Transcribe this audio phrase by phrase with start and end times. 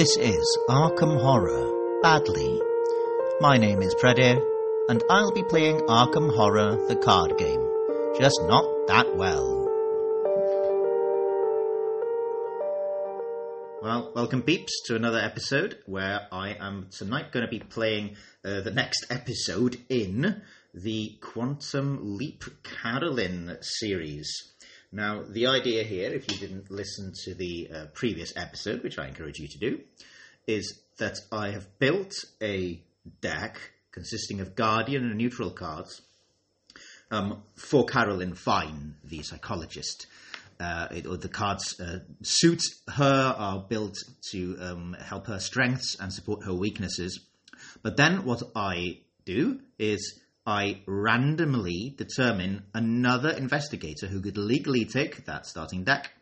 [0.00, 2.58] This is Arkham Horror Badly.
[3.38, 4.42] My name is Predir,
[4.88, 7.60] and I'll be playing Arkham Horror the card game,
[8.18, 9.58] just not that well.
[13.82, 18.62] Well, welcome peeps to another episode where I am tonight going to be playing uh,
[18.62, 20.40] the next episode in
[20.72, 24.32] the Quantum Leap Carolyn series.
[24.92, 29.06] Now, the idea here, if you didn't listen to the uh, previous episode, which I
[29.06, 29.80] encourage you to do,
[30.48, 32.82] is that I have built a
[33.20, 33.60] deck
[33.92, 36.02] consisting of Guardian and neutral cards
[37.10, 40.06] um, for Carolyn Fern, the psychologist.
[40.58, 43.96] Uh, it, or the cards uh, suit her, are built
[44.30, 47.20] to um, help her strengths and support her weaknesses.
[47.82, 55.26] But then what I do is I randomly determine another investigator who could legally take
[55.26, 56.12] that starting deck,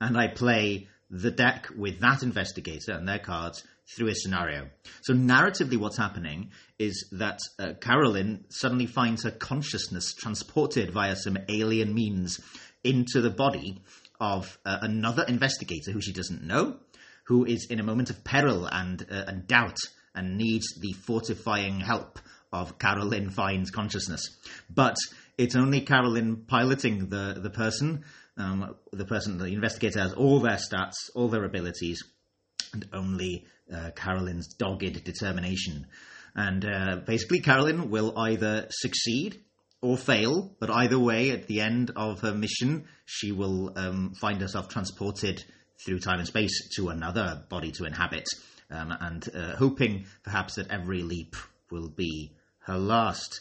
[0.00, 3.64] and I play the deck with that investigator and their cards
[3.94, 4.68] through a scenario.
[5.02, 11.38] So, narratively, what's happening is that uh, Carolyn suddenly finds her consciousness transported via some
[11.48, 12.40] alien means
[12.82, 13.82] into the body
[14.20, 16.76] of uh, another investigator who she doesn't know,
[17.24, 19.78] who is in a moment of peril and, uh, and doubt
[20.14, 22.18] and needs the fortifying help
[22.52, 24.22] of Carolyn Fern's consciousness.
[24.68, 24.96] But
[25.38, 28.04] it's only Carolyn piloting the, the person.
[28.38, 32.02] Um, the person, the investigator, has all their stats, all their abilities,
[32.74, 35.86] and only uh, Carolyn's dogged determination.
[36.34, 39.40] And uh, basically, Carolyn will either succeed
[39.80, 44.40] or fail, but either way, at the end of her mission, she will um, find
[44.40, 45.42] herself transported
[45.84, 48.26] through time and space to another body to inhabit,
[48.70, 51.36] um, and uh, hoping perhaps that every leap
[51.70, 53.40] will be her last.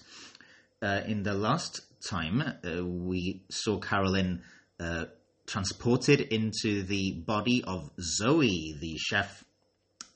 [0.82, 4.42] Uh, in the last time, uh, we saw Carolyn
[4.80, 5.06] uh,
[5.48, 9.44] transported into the body of Zoe, the chef,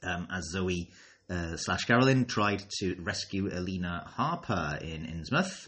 [0.04, 0.90] um, as Zoe
[1.30, 5.68] uh, slash Carolyn tried to rescue Elina Harper in Innsmouth.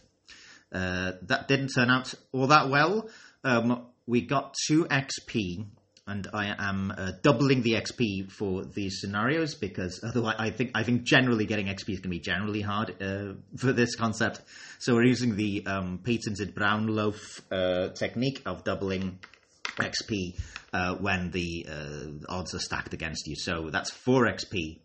[0.72, 3.10] Uh, that didn't turn out all that well.
[3.44, 5.66] Um, we got 2 XP
[6.08, 10.84] and I am uh, doubling the XP for these scenarios because otherwise, I think I
[10.84, 14.42] think generally getting XP is going to be generally hard uh, for this concept.
[14.80, 19.20] So we're using the um, patented brown loaf uh, technique of doubling
[19.64, 20.40] XP
[20.74, 23.36] uh, when the uh, odds are stacked against you.
[23.36, 24.80] So that's four XP,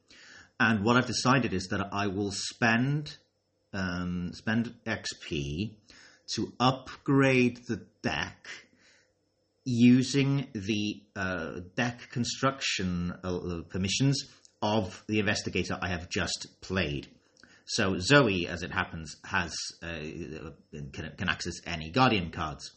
[0.61, 3.17] and what I've decided is that I will spend
[3.73, 5.77] um, spend XP
[6.35, 8.49] to upgrade the deck
[9.67, 14.25] using the uh, deck construction uh, permissions
[14.63, 17.09] of the investigator I have just played.
[17.67, 19.89] So Zoe, as it happens, has uh,
[20.93, 22.71] can, can, access any Guardian cards,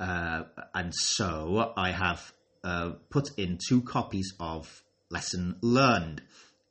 [0.00, 2.32] uh, and so I have
[2.64, 6.22] uh, put in two copies of Lesson Learned,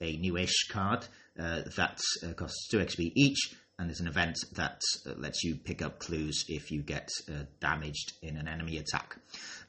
[0.01, 1.05] a newish card
[1.39, 1.99] uh, that
[2.35, 6.45] costs two XP each, and there's an event that uh, lets you pick up clues
[6.47, 9.17] if you get uh, damaged in an enemy attack.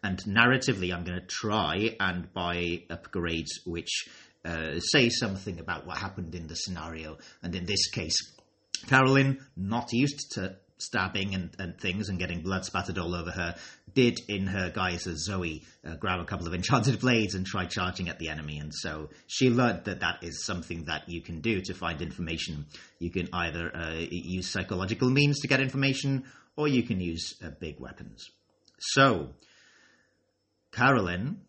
[0.05, 4.05] And narratively, I'm going to try and buy upgrades which
[4.45, 7.19] uh, say something about what happened in the scenario.
[7.43, 8.15] And in this case,
[8.87, 13.57] Carolyn, not used to stabbing and, and things and getting blood spattered all over her,
[13.95, 17.67] did in her guise as Zoe uh, grab a couple of enchanted blades and try
[17.67, 18.59] charging at the enemy.
[18.59, 22.67] And so she learned that that is something that you can do to find information.
[22.99, 26.25] You can either uh, use psychological means to get information,
[26.57, 28.29] or you can use uh, big weapons.
[28.79, 29.31] So,
[30.73, 31.41] Carolyn,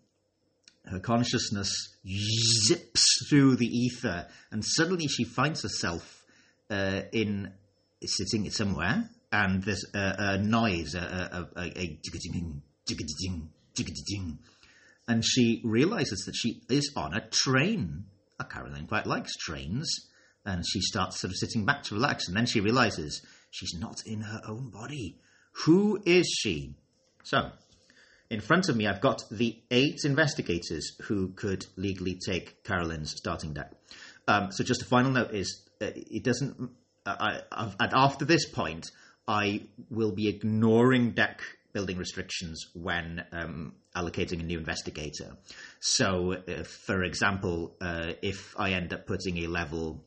[0.85, 1.71] her consciousness
[2.07, 6.23] zips through the ether, and suddenly she finds herself
[6.69, 7.51] uh, in
[8.03, 11.99] sitting somewhere and there's a, a noise, a, a, a, a
[15.07, 18.05] and she realizes that she is on a train.
[18.39, 19.87] Oh, Carolyn quite likes trains,
[20.45, 23.97] and she starts sort of sitting back to relax, and then she realizes she's not
[24.05, 25.19] in her own body.
[25.65, 26.75] Who is she?
[27.23, 27.51] So,
[28.29, 33.53] in front of me, I've got the eight investigators who could legally take Carolyn's starting
[33.53, 33.71] deck.
[34.27, 36.71] Um, so, just a final note is uh, it doesn't.
[37.05, 38.89] Uh, I, after this point,
[39.27, 41.41] I will be ignoring deck
[41.73, 45.35] building restrictions when um, allocating a new investigator.
[45.79, 50.03] So, uh, for example, uh, if I end up putting a level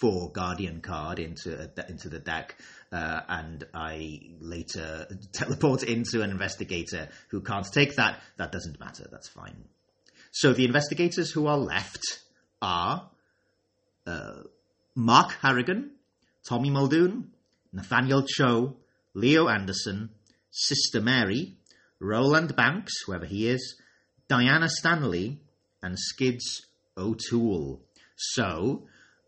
[0.00, 2.56] four guardian card into into the deck,
[2.90, 9.06] uh, and I later teleport into an investigator who can't take that, that doesn't matter.
[9.10, 9.64] That's fine.
[10.30, 12.20] So the investigators who are left
[12.62, 13.10] are
[14.06, 14.42] uh,
[14.94, 15.90] Mark Harrigan,
[16.48, 17.31] Tommy Muldoon,
[17.72, 18.76] Nathaniel Cho,
[19.14, 20.10] Leo Anderson,
[20.50, 21.56] Sister Mary,
[21.98, 23.80] Roland Banks, whoever he is,
[24.28, 25.40] Diana Stanley,
[25.82, 26.66] and Skids
[26.96, 27.82] O'Toole.
[28.16, 28.86] So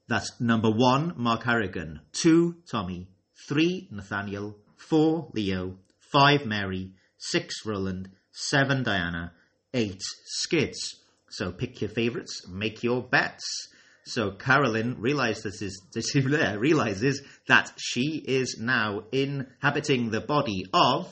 [0.09, 3.09] that's number one, Mark Harrigan, two, Tommy,
[3.49, 5.79] three, Nathaniel, four, Leo,
[6.13, 9.33] five, Mary, six, Roland, seven, Diana,
[9.73, 10.97] eight, Skids.
[11.31, 13.69] So pick your favourites, make your bets.
[14.07, 21.09] So Carolyn realizes this realizes that she is now inhabiting the body of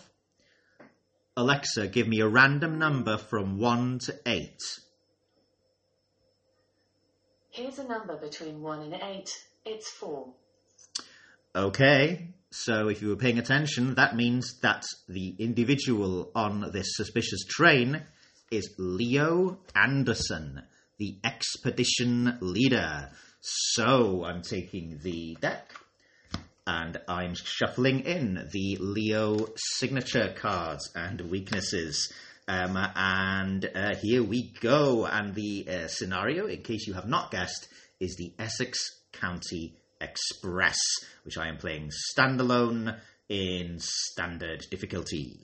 [1.36, 1.88] Alexa.
[1.88, 4.60] Give me a random number from one to eight.
[7.52, 9.28] Here's a number between 1 and 8.
[9.66, 10.26] It's 4.
[11.54, 17.44] Okay, so if you were paying attention, that means that the individual on this suspicious
[17.44, 18.04] train
[18.50, 20.62] is Leo Anderson,
[21.02, 23.10] the expedition leader.
[23.40, 25.74] So I'm taking the deck
[26.64, 32.12] and I'm shuffling in the Leo signature cards and weaknesses.
[32.46, 35.04] Um, and uh, here we go.
[35.06, 37.66] And the uh, scenario, in case you have not guessed,
[37.98, 38.78] is the Essex
[39.10, 40.78] County Express,
[41.24, 42.96] which I am playing standalone
[43.28, 45.40] in standard difficulty.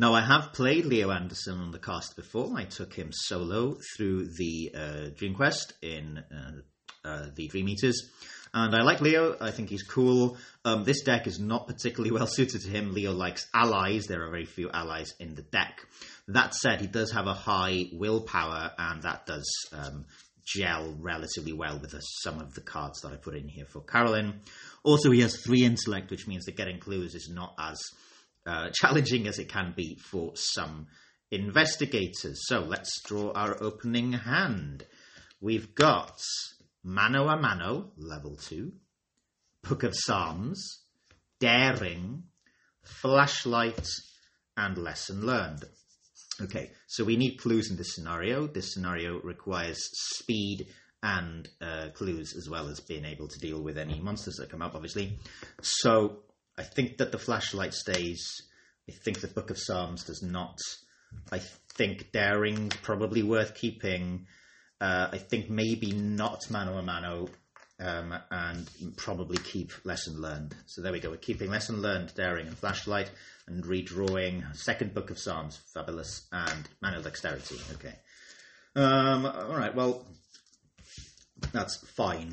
[0.00, 2.56] Now, I have played Leo Anderson on the cast before.
[2.56, 6.52] I took him solo through the uh, Dream Quest in uh,
[7.04, 8.08] uh, the Dream Eaters.
[8.54, 9.36] And I like Leo.
[9.40, 10.36] I think he's cool.
[10.64, 12.94] Um, this deck is not particularly well suited to him.
[12.94, 14.06] Leo likes allies.
[14.06, 15.84] There are very few allies in the deck.
[16.28, 20.04] That said, he does have a high willpower, and that does um,
[20.46, 21.92] gel relatively well with
[22.22, 24.42] some of the cards that I put in here for Carolyn.
[24.84, 27.80] Also, he has three intellect, which means that getting clues is not as
[28.48, 30.86] uh, challenging as it can be for some
[31.30, 32.46] investigators.
[32.46, 34.86] So let's draw our opening hand.
[35.40, 36.18] We've got
[36.82, 38.72] Mano a Mano, level 2,
[39.62, 40.84] Book of Psalms,
[41.38, 42.24] Daring,
[42.82, 43.86] Flashlight,
[44.56, 45.64] and Lesson Learned.
[46.40, 48.46] Okay, so we need clues in this scenario.
[48.46, 50.68] This scenario requires speed
[51.02, 54.62] and uh, clues as well as being able to deal with any monsters that come
[54.62, 55.18] up, obviously.
[55.62, 56.18] So
[56.58, 58.42] I think that the flashlight stays.
[58.88, 60.58] I think the Book of Psalms does not.
[61.30, 61.40] I
[61.74, 64.26] think Daring probably worth keeping.
[64.80, 67.28] Uh, I think maybe not mano a mano,
[67.80, 70.54] um, and probably keep lesson learned.
[70.66, 71.10] So there we go.
[71.10, 73.10] We're keeping lesson learned, daring, and flashlight,
[73.46, 77.56] and redrawing second book of Psalms, fabulous, and manual dexterity.
[77.74, 77.94] Okay.
[78.74, 79.74] Um, all right.
[79.74, 80.04] Well,
[81.52, 82.32] that's fine.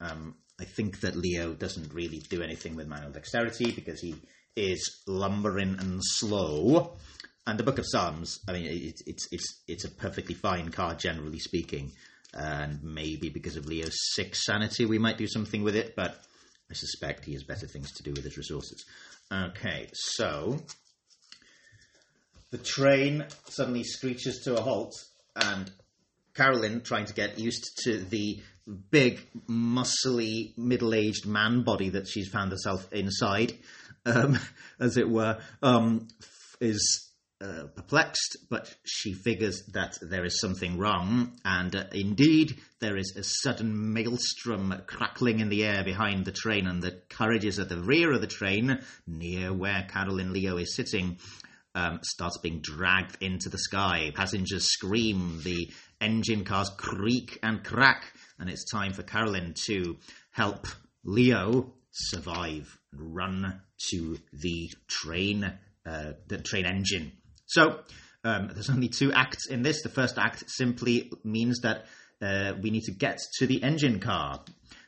[0.00, 4.16] Um, I think that Leo doesn't really do anything with manual dexterity because he
[4.56, 6.96] is lumbering and slow.
[7.46, 10.98] And the Book of Psalms, I mean, it's it's it's it's a perfectly fine card,
[10.98, 11.92] generally speaking.
[12.34, 15.94] And maybe because of Leo's six sanity, we might do something with it.
[15.96, 16.20] But
[16.70, 18.84] I suspect he has better things to do with his resources.
[19.32, 20.58] Okay, so
[22.50, 24.94] the train suddenly screeches to a halt,
[25.36, 25.70] and
[26.34, 28.42] Carolyn, trying to get used to the
[28.90, 33.54] big, muscly, middle-aged man body that she's found herself inside,
[34.06, 34.38] um,
[34.80, 36.08] as it were, um,
[36.60, 37.08] is
[37.40, 43.14] uh, perplexed, but she figures that there is something wrong, and uh, indeed there is
[43.16, 47.80] a sudden maelstrom crackling in the air behind the train, and the carriages at the
[47.80, 51.18] rear of the train, near where Carolyn Leo is sitting,
[51.76, 54.10] um, starts being dragged into the sky.
[54.14, 59.96] Passengers scream, the engine cars creak and crack, and it's time for Carolyn to
[60.30, 60.66] help
[61.04, 65.52] Leo survive and run to the train,
[65.86, 67.12] uh, the train engine.
[67.46, 67.80] So
[68.24, 69.82] um, there's only two acts in this.
[69.82, 71.86] The first act simply means that
[72.20, 74.42] uh, we need to get to the engine car.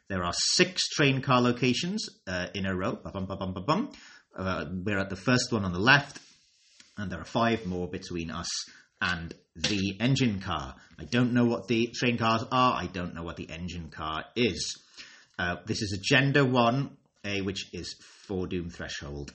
[0.09, 2.93] There are six train car locations uh, in a row.
[2.93, 3.93] Bum, bum, bum,
[4.37, 6.19] uh, we're at the first one on the left,
[6.97, 8.49] and there are five more between us
[9.01, 10.75] and the engine car.
[10.99, 12.75] I don't know what the train cars are.
[12.75, 14.79] I don't know what the engine car is.
[15.39, 17.95] Uh, this is agenda one, A, which is
[18.27, 19.33] four doom threshold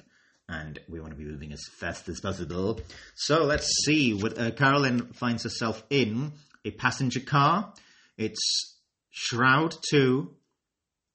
[0.48, 2.80] and we want to be moving as fast as possible.
[3.16, 4.14] So let's see.
[4.14, 7.74] What, uh, Carolyn finds herself in a passenger car.
[8.18, 8.78] It's
[9.10, 10.30] Shroud 2,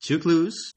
[0.03, 0.73] two clues,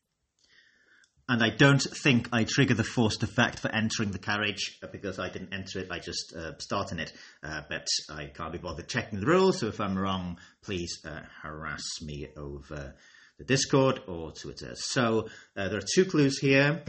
[1.30, 5.20] and I don't think I trigger the forced effect for entering the carriage uh, because
[5.20, 7.14] I didn't enter it, I just uh, start in it.
[7.42, 11.22] Uh, but I can't be bothered checking the rules, so if I'm wrong, please uh,
[11.42, 12.94] harass me over
[13.38, 14.74] the Discord or Twitter.
[14.76, 16.84] So uh, there are two clues here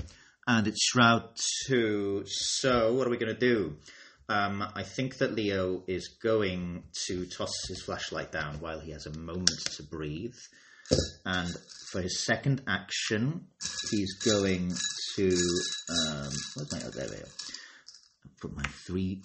[0.46, 1.30] and it's Shroud
[1.66, 2.24] 2.
[2.26, 3.76] So, what are we going to do?
[4.28, 9.06] Um, I think that Leo is going to toss his flashlight down while he has
[9.06, 10.36] a moment to breathe.
[11.24, 11.54] And
[11.90, 13.46] for his second action,
[13.90, 14.72] he's going
[15.16, 15.28] to.
[15.28, 16.80] Um, where's my.
[16.84, 17.08] Oh, there
[18.40, 19.22] Put my three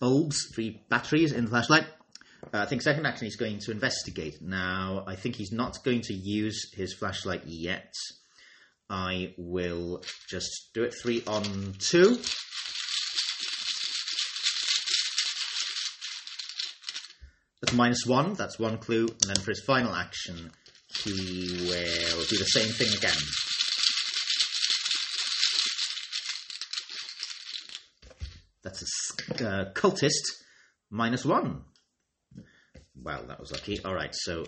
[0.00, 1.86] bulbs, three batteries in the flashlight.
[2.52, 4.40] Uh, I think second action he's going to investigate.
[4.40, 7.92] Now, I think he's not going to use his flashlight yet.
[8.90, 12.18] I will just do it three on two.
[17.60, 20.52] That's minus one, that's one clue, and then for his final action,
[21.04, 23.18] he will do the same thing again.
[28.62, 30.10] That's a uh, cultist
[30.90, 31.62] minus one.
[33.00, 33.82] Well, that was lucky.
[33.84, 34.44] All right, so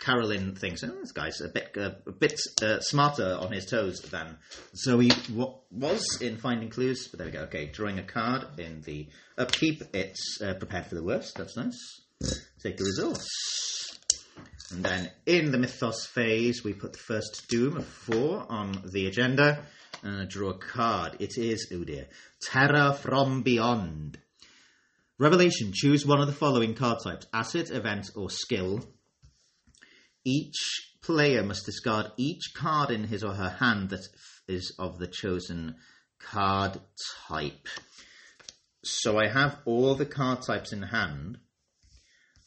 [0.00, 4.00] Carolyn thinks, oh, this guy's a bit uh, a bit uh, smarter on his toes
[4.00, 4.38] than
[4.74, 7.08] Zoe w- was in finding clues.
[7.08, 7.40] But there we go.
[7.42, 9.08] Okay, drawing a card in the
[9.38, 9.82] upkeep.
[9.94, 11.36] It's uh, prepared for the worst.
[11.36, 12.00] That's nice.
[12.62, 13.81] Take a resource.
[14.72, 19.06] And then in the mythos phase, we put the first doom of four on the
[19.06, 19.64] agenda.
[20.02, 21.16] And I draw a card.
[21.20, 22.08] It is, oh dear,
[22.40, 24.18] Terror from Beyond.
[25.18, 25.72] Revelation.
[25.72, 28.80] Choose one of the following card types asset, event, or skill.
[30.24, 34.06] Each player must discard each card in his or her hand that
[34.48, 35.76] is of the chosen
[36.18, 36.80] card
[37.28, 37.68] type.
[38.84, 41.38] So I have all the card types in hand.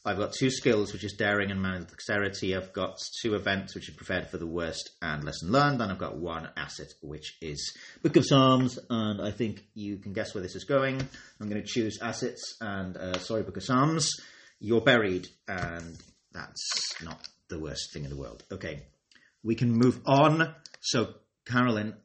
[0.08, 2.56] I've got two skills, which is daring and dexterity.
[2.56, 5.82] I've got two events, which are prepared for the worst and lesson learned.
[5.82, 8.78] And I've got one asset, which is Book of Psalms.
[8.92, 11.02] And I think you can guess where this is going.
[11.42, 14.12] I'm going to choose assets and, uh, sorry, Book of Psalms.
[14.60, 15.98] You're buried, and
[16.32, 18.44] that's not the worst thing in the world.
[18.52, 18.84] Okay,
[19.44, 20.54] we can move on.
[20.82, 21.16] So,
[21.48, 21.96] Carolyn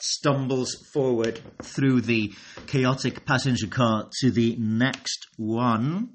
[0.00, 2.32] stumbles forward through the
[2.66, 6.14] chaotic passenger car to the next one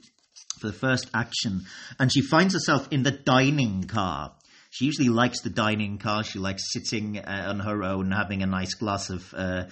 [0.59, 1.65] for the first action,
[1.99, 4.33] and she finds herself in the dining car.
[4.69, 6.23] She usually likes the dining car.
[6.23, 9.65] She likes sitting uh, on her own, having a nice glass of uh,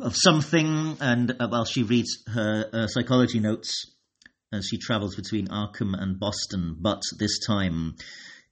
[0.00, 3.94] of something, and uh, while she reads her uh, psychology notes
[4.52, 6.76] as she travels between Arkham and Boston.
[6.80, 7.94] But this time,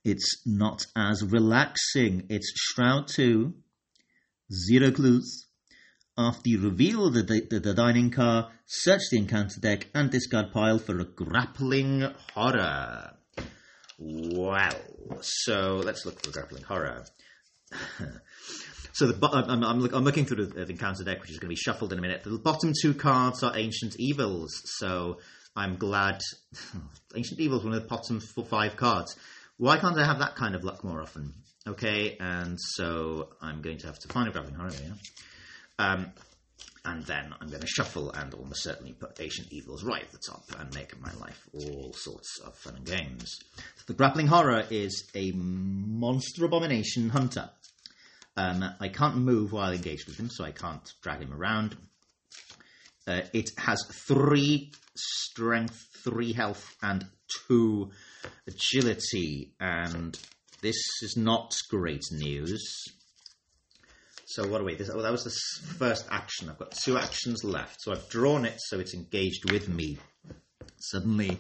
[0.05, 2.27] it's not as relaxing.
[2.29, 3.55] It's Shroud Two,
[4.53, 5.48] zero clues.
[6.19, 10.81] After you reveal the, the, the dining car, search the encounter deck and discard pile
[10.81, 13.15] for a grappling horror.
[14.01, 14.75] Well,
[15.21, 17.05] so let's look for a grappling horror.
[18.93, 21.55] so the I'm, I'm, I'm looking through the, the encounter deck, which is going to
[21.55, 22.25] be shuffled in a minute.
[22.25, 25.19] The bottom two cards are ancient evils, so
[25.55, 26.21] I'm glad.
[27.15, 29.17] ancient evils, one of the bottom f- five cards.
[29.57, 31.33] Why can't I have that kind of luck more often?
[31.65, 34.73] Okay, and so I'm going to have to find a grappling horror.
[34.83, 34.95] Yeah?
[35.79, 36.13] Um,
[36.85, 40.19] and then I'm going to shuffle and almost certainly put Ancient Evils right at the
[40.19, 43.39] top and make my life all sorts of fun and games.
[43.87, 47.51] The Grappling Horror is a monster abomination hunter.
[48.37, 51.77] Um, I can't move while engaged with him, so I can't drag him around.
[53.07, 57.07] Uh, it has three strength, three health, and
[57.47, 57.91] two
[58.47, 60.19] agility, and
[60.63, 62.85] this is not great news.
[64.31, 64.75] So what are we?
[64.75, 65.35] This, oh, that was the
[65.79, 66.51] first action.
[66.51, 67.81] I've got two actions left.
[67.81, 69.97] So I've drawn it so it's engaged with me.
[70.77, 71.39] Suddenly,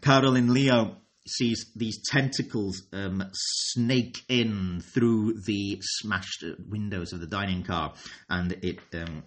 [0.00, 7.26] Carolyn Leo sees these tentacles um, snake in through the smashed uh, windows of the
[7.26, 7.94] dining car,
[8.28, 9.24] and it, um,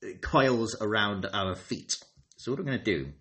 [0.00, 1.92] it coils around our feet.
[2.38, 3.12] So what am I going to do?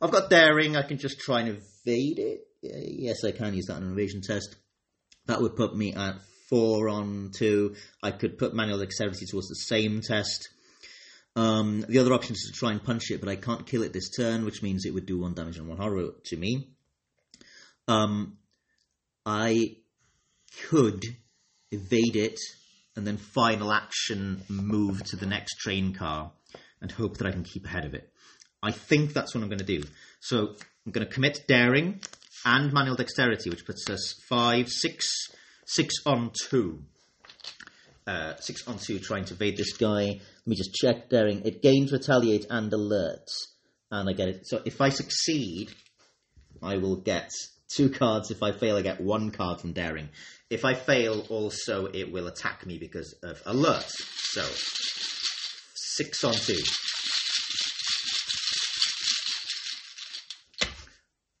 [0.00, 0.76] I've got daring.
[0.76, 2.40] I can just try and evade it.
[2.62, 4.56] Yes, I can use that on an evasion test.
[5.26, 6.14] That would put me at
[6.50, 7.76] four on two.
[8.02, 10.50] I could put manual dexterity towards the same test.
[11.36, 13.92] Um, the other option is to try and punch it, but I can't kill it
[13.92, 16.68] this turn, which means it would do one damage and one horror to me.
[17.88, 18.36] Um,
[19.24, 19.76] I
[20.68, 21.04] could
[21.70, 22.38] evade it
[22.96, 26.32] and then final action move to the next train car
[26.82, 28.12] and hope that I can keep ahead of it.
[28.62, 29.84] I think that's what I'm going to do.
[30.20, 30.54] So
[30.84, 32.00] I'm going to commit daring
[32.44, 35.08] and manual dexterity, which puts us five, six,
[35.70, 36.82] six on two.
[38.06, 40.02] Uh, six on two, trying to evade this guy.
[40.04, 41.42] Let me just check daring.
[41.44, 43.28] It gains retaliate and alert,
[43.90, 44.48] and I get it.
[44.48, 45.70] So if I succeed,
[46.60, 47.30] I will get
[47.68, 48.32] two cards.
[48.32, 50.08] If I fail, I get one card from daring.
[50.48, 53.86] If I fail, also it will attack me because of alert.
[53.86, 54.42] So
[55.74, 56.58] six on two.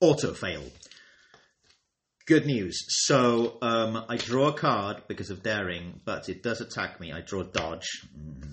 [0.00, 0.62] Auto fail.
[2.26, 2.84] Good news.
[3.06, 7.12] So um, I draw a card because of daring, but it does attack me.
[7.12, 8.06] I draw dodge.
[8.16, 8.50] Mm.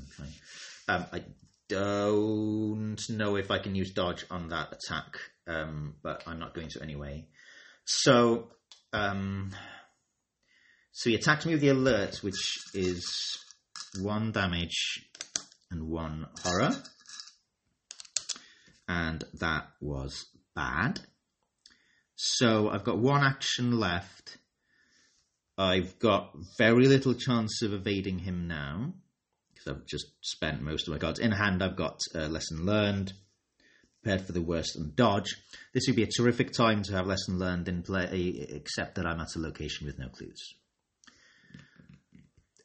[0.90, 1.24] Um, I
[1.68, 6.70] don't know if I can use dodge on that attack, um, but I'm not going
[6.70, 7.28] to anyway.
[7.86, 8.52] So,
[8.94, 9.52] um,
[10.94, 13.38] so he attacks me with the alert, which is
[14.00, 15.10] one damage
[15.70, 16.72] and one horror,
[18.88, 21.02] and that was bad.
[22.18, 24.38] So I've got one action left.
[25.56, 28.94] I've got very little chance of evading him now
[29.54, 31.64] because I've just spent most of my cards in hand.
[31.64, 33.14] I've got uh, lesson learned,
[34.02, 35.36] prepared for the worst, and dodge.
[35.76, 39.20] This would be a terrific time to have lesson learned in play, except that I'm
[39.20, 40.56] at a location with no clues.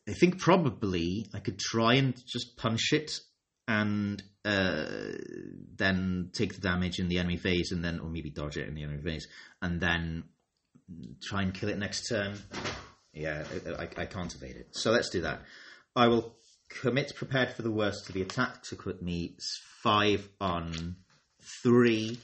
[0.08, 3.20] I think probably I could try and just punch it
[3.72, 4.84] and uh,
[5.76, 8.74] then take the damage in the enemy phase, and then, or maybe dodge it in
[8.74, 9.26] the enemy phase,
[9.62, 10.24] and then
[11.22, 12.34] try and kill it next turn.
[13.14, 13.44] Yeah,
[13.78, 14.68] I, I, can't evade it.
[14.72, 15.42] So let's do that.
[15.94, 16.34] I will
[16.68, 19.36] commit prepared for the worst to the attack to put me
[19.82, 20.96] five on
[21.62, 22.18] three.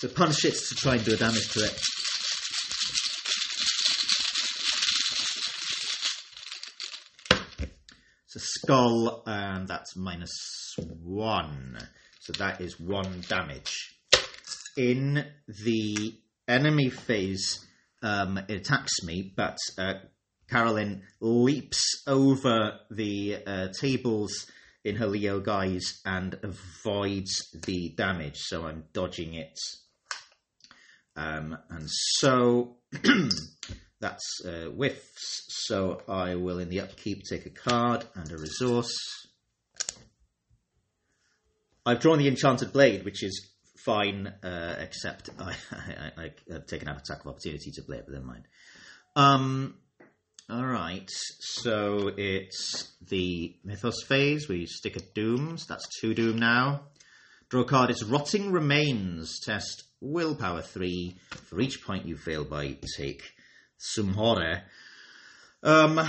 [0.00, 1.80] To punish it to try and do a damage to it.
[8.24, 11.78] It's a skull, and that's minus one.
[12.20, 13.94] So that is one damage.
[14.76, 16.14] In the
[16.48, 17.66] enemy phase,
[18.02, 19.94] um, it attacks me, but uh,
[20.48, 24.46] Carolyn leaps over the uh, tables
[24.84, 27.32] in her Leo guise and avoids
[27.64, 28.38] the damage.
[28.38, 29.58] So I'm dodging it.
[31.16, 32.76] Um, and so
[34.00, 35.44] that's uh, whiffs.
[35.66, 38.96] So I will, in the upkeep, take a card and a resource.
[41.84, 43.48] I've drawn the Enchanted Blade, which is
[43.84, 45.54] fine, uh, except I,
[46.50, 48.44] have taken an attack of opportunity to play it, but never mind.
[49.16, 49.74] Um,
[50.48, 54.48] all right, so it's the Mythos phase.
[54.48, 55.66] We stick at Dooms.
[55.66, 56.82] That's two Doom now.
[57.48, 57.90] Draw a card.
[57.90, 59.40] It's Rotting Remains.
[59.40, 61.16] Test Willpower 3.
[61.48, 63.22] For each point you fail by, take
[63.76, 64.62] some horror.
[65.62, 66.00] Um,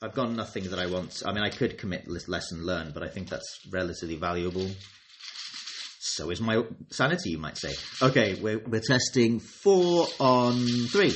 [0.00, 1.24] I've got nothing that I want.
[1.26, 4.70] I mean, I could commit lesson learned, but I think that's relatively valuable.
[5.98, 7.74] So is my sanity, you might say.
[8.00, 10.54] Okay, we're, we're testing four on
[10.86, 11.14] three.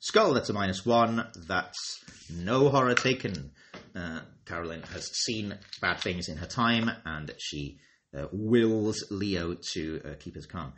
[0.00, 1.24] Skull, that's a minus one.
[1.46, 3.52] That's no horror taken.
[3.94, 7.78] Uh, Carolyn has seen bad things in her time, and she
[8.16, 10.72] uh, wills Leo to uh, keep his calm.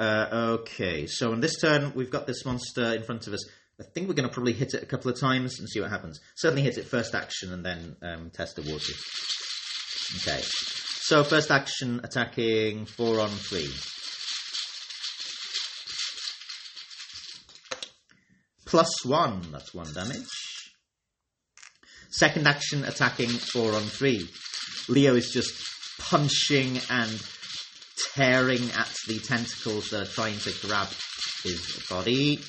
[0.00, 3.46] Uh, okay, so on this turn, we've got this monster in front of us.
[3.78, 5.90] I think we're going to probably hit it a couple of times and see what
[5.90, 6.18] happens.
[6.36, 8.94] Certainly hit it first action and then um, test the water.
[10.16, 13.68] Okay, so first action attacking four on three.
[18.64, 20.24] Plus one, that's one damage.
[22.08, 24.30] Second action attacking four on three.
[24.88, 25.52] Leo is just
[26.00, 27.22] punching and
[28.14, 30.88] tearing at the tentacles that are trying to grab
[31.42, 32.40] his body.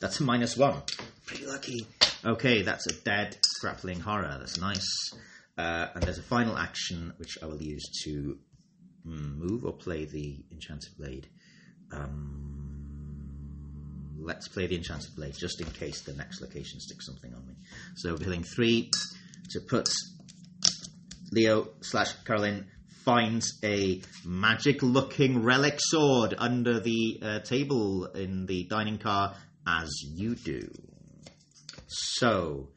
[0.00, 0.82] That's a minus one.
[1.26, 1.86] Pretty lucky.
[2.24, 4.36] Okay, that's a dead grappling horror.
[4.38, 5.12] That's nice.
[5.56, 8.38] Uh, and there's a final action which I will use to
[9.04, 11.28] move or play the Enchanted Blade.
[11.92, 12.62] Um,
[14.20, 17.54] let's play the Enchanted Blade just in case the next location sticks something on me.
[17.96, 18.90] So, healing three
[19.50, 19.88] to put
[21.32, 22.66] Leo slash Carolyn
[23.04, 29.34] finds a magic looking relic sword under the uh, table in the dining car
[29.66, 30.70] as you do.
[31.88, 32.68] So,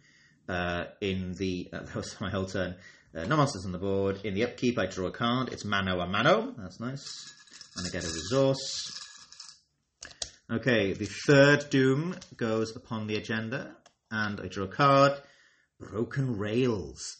[0.49, 2.75] uh, in the uh, that was my whole turn.
[3.15, 4.19] Uh, no monsters on the board.
[4.25, 5.53] In the upkeep, I draw a card.
[5.53, 6.53] It's Mano a Mano.
[6.57, 7.33] That's nice.
[7.77, 8.91] And I get a resource.
[10.51, 13.75] Okay, the third Doom goes upon the agenda,
[14.11, 15.13] and I draw a card.
[15.79, 17.17] Broken Rails.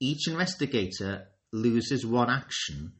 [0.00, 2.92] Each investigator loses one action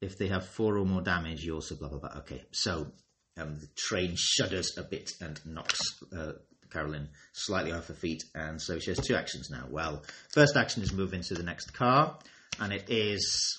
[0.00, 1.42] if they have four or more damage.
[1.42, 2.18] You also blah blah blah.
[2.18, 2.92] Okay, so
[3.38, 5.80] um, the train shudders a bit and knocks
[6.16, 6.32] uh,
[6.70, 9.66] Carolyn slightly off her feet, and so she has two actions now.
[9.70, 12.18] Well, first action is move into the next car,
[12.60, 13.58] and it is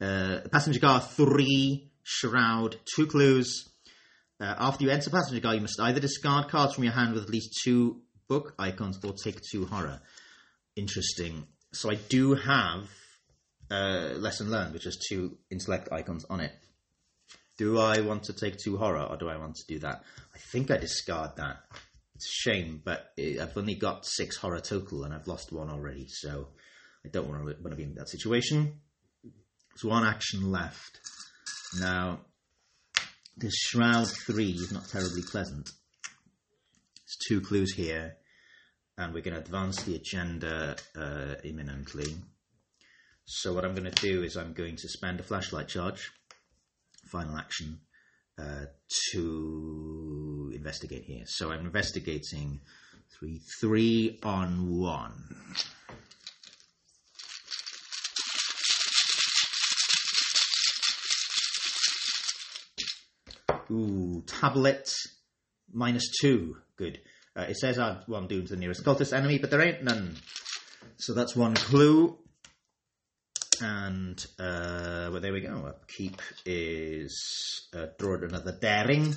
[0.00, 3.68] uh, passenger car three shroud two clues.
[4.40, 7.24] Uh, after you enter passenger car, you must either discard cards from your hand with
[7.24, 10.00] at least two book icons or take two horror.
[10.74, 11.46] Interesting.
[11.72, 12.88] So I do have
[13.70, 16.52] uh, lesson learned, which has two intellect icons on it.
[17.58, 20.02] Do I want to take two horror or do I want to do that?
[20.34, 21.56] I think I discard that.
[22.14, 26.06] It's a shame, but I've only got six horror total and I've lost one already,
[26.08, 26.48] so
[27.04, 28.80] I don't want to, want to be in that situation.
[29.22, 31.00] There's one action left.
[31.78, 32.20] Now,
[33.36, 35.70] this Shroud 3 is not terribly pleasant.
[37.04, 38.16] There's two clues here,
[38.96, 42.16] and we're going to advance the agenda uh, imminently.
[43.28, 46.12] So what I'm going to do is I'm going to spend a flashlight charge,
[47.10, 47.80] final action,
[48.38, 48.66] uh,
[49.10, 51.24] to investigate here.
[51.26, 52.60] So I'm investigating
[53.18, 55.24] three, three on one.
[63.72, 64.88] Ooh, tablet
[65.72, 66.58] minus two.
[66.76, 67.00] Good.
[67.34, 70.14] Uh, it says add one doom to the nearest cultist enemy, but there ain't none.
[70.98, 72.16] So that's one clue.
[73.60, 75.66] And uh, well, there we go.
[75.66, 79.14] Upkeep is uh, draw another daring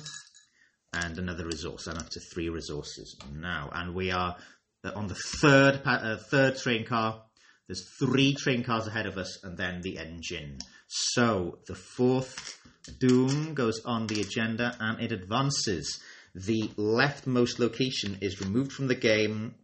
[0.92, 1.86] and another resource.
[1.86, 4.36] I'm up to three resources now, and we are
[4.84, 7.22] uh, on the third uh, third train car.
[7.66, 10.58] There's three train cars ahead of us, and then the engine.
[10.88, 12.58] So the fourth
[12.98, 16.00] doom goes on the agenda, and it advances.
[16.34, 19.54] The leftmost location is removed from the game,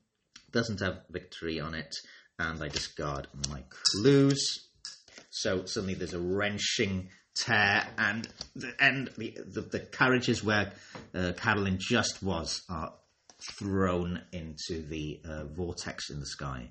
[0.53, 1.95] doesn't have victory on it,
[2.39, 4.66] and I discard my clues.
[5.41, 10.73] So suddenly there's a wrenching tear, and the end, the, the, the carriages where
[11.15, 12.95] uh, Carolyn just was are
[13.59, 16.71] thrown into the uh, vortex in the sky.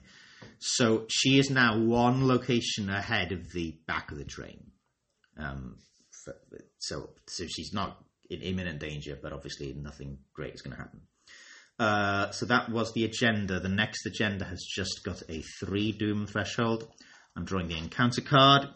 [0.57, 4.71] So she is now one location ahead of the back of the train.
[5.37, 5.77] Um,
[6.23, 6.35] for,
[6.79, 11.01] so, so she's not in imminent danger, but obviously nothing great is going to happen.
[11.77, 13.59] Uh, so that was the agenda.
[13.59, 16.87] The next agenda has just got a three doom threshold.
[17.35, 18.67] I'm drawing the encounter card.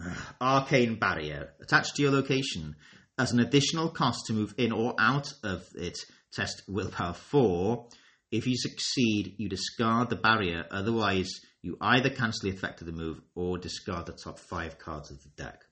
[0.00, 2.76] Uh, arcane barrier attached to your location
[3.18, 5.98] as an additional cost to move in or out of it.
[6.32, 7.88] Test willpower four.
[8.30, 10.66] If you succeed, you discard the barrier.
[10.70, 11.30] Otherwise,
[11.62, 15.22] you either cancel the effect of the move or discard the top five cards of
[15.22, 15.64] the deck.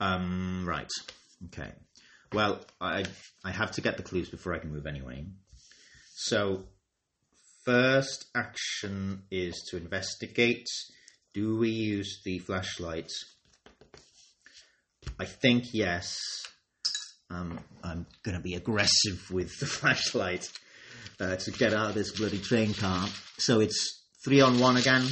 [0.00, 0.90] Um, right.
[1.46, 1.72] Okay.
[2.32, 3.04] Well, I
[3.44, 5.26] I have to get the clues before I can move anyway.
[6.14, 6.64] So,
[7.66, 10.66] first action is to investigate.
[11.34, 13.10] Do we use the flashlight?
[15.18, 16.16] I think yes.
[17.28, 20.48] Um, I'm going to be aggressive with the flashlight
[21.18, 23.08] uh, to get out of this bloody train car.
[23.36, 25.04] So it's three on one again.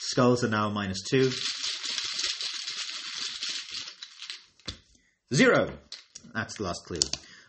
[0.00, 1.30] Skulls are now minus two.
[5.32, 5.72] Zero.
[6.34, 7.00] That's the last clue.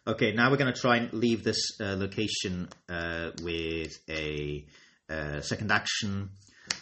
[0.08, 4.66] Okay, now we're going to try and leave this uh, location uh, with a
[5.10, 6.30] uh, second action.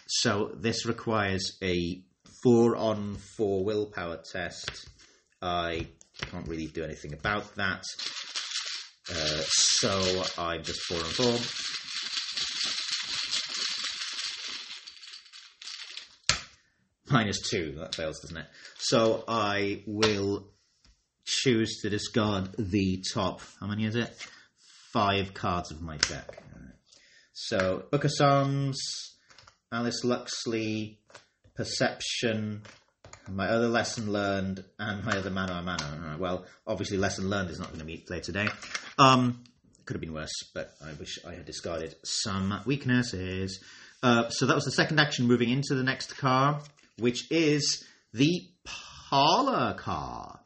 [0.05, 2.03] So this requires a
[2.43, 4.87] four on four willpower test.
[5.41, 5.87] I
[6.21, 7.83] can't really do anything about that.
[9.09, 11.33] Uh, so I'm just four on four.
[17.11, 18.47] Minus two, that fails, doesn't it?
[18.77, 20.45] So I will
[21.45, 23.39] choose to discard the top.
[23.59, 24.11] How many is it?
[24.91, 26.41] Five cards of my deck.
[27.33, 28.79] So Book of Songs,
[29.71, 30.97] Alice Luxley,
[31.55, 32.63] Perception,
[33.29, 36.17] my other lesson learned, and my other mano a mano.
[36.17, 38.47] Well, obviously, lesson learned is not going to be played today.
[38.97, 39.43] Um,
[39.85, 43.63] could have been worse, but I wish I had discarded some weaknesses.
[44.01, 46.61] Uh, so that was the second action moving into the next car,
[46.97, 48.47] which is the
[49.11, 50.39] parlor car.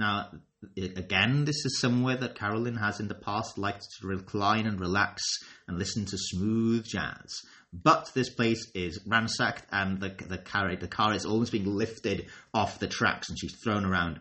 [0.00, 0.30] Now,
[0.78, 5.22] again, this is somewhere that Carolyn has in the past liked to recline and relax
[5.68, 7.42] and listen to smooth jazz.
[7.70, 12.26] But this place is ransacked, and the the car the car is almost being lifted
[12.54, 14.20] off the tracks, and she's thrown around.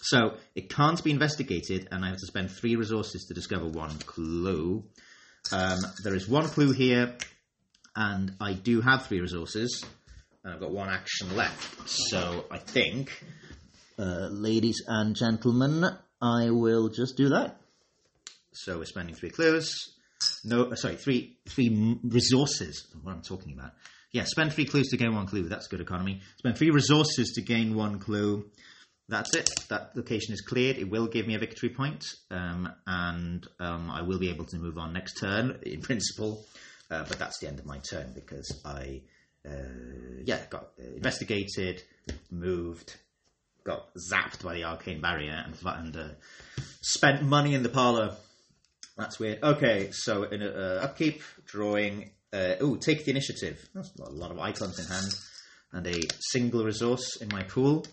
[0.00, 3.98] So it can't be investigated, and I have to spend three resources to discover one
[3.98, 4.82] clue.
[5.52, 7.14] Um, there is one clue here,
[7.94, 9.84] and I do have three resources,
[10.42, 11.88] and I've got one action left.
[11.88, 13.22] So I think
[13.98, 15.84] uh, ladies and gentlemen,
[16.20, 17.60] I will just do that.
[18.52, 19.74] So we're spending three clues.
[20.44, 22.86] No, uh, sorry, three three resources.
[23.02, 23.72] What I'm talking about.
[24.12, 25.48] Yeah, spend three clues to gain one clue.
[25.48, 26.22] That's good economy.
[26.38, 28.50] Spend three resources to gain one clue.
[29.08, 29.48] That's it.
[29.68, 30.76] That location is cleared.
[30.76, 34.58] It will give me a victory point, um, and um, I will be able to
[34.58, 36.44] move on next turn, in principle.
[36.90, 39.02] Uh, but that's the end of my turn because I,
[39.46, 41.82] uh, yeah, got uh, investigated,
[42.30, 42.96] moved,
[43.68, 46.08] got zapped by the arcane barrier and, and uh,
[46.80, 48.16] spent money in the parlor.
[48.96, 49.42] That's weird.
[49.42, 52.10] Okay, so in uh, upkeep, drawing.
[52.32, 53.68] Uh, oh, take the initiative.
[53.74, 55.14] That's a lot of icons in hand,
[55.72, 57.86] and a single resource in my pool.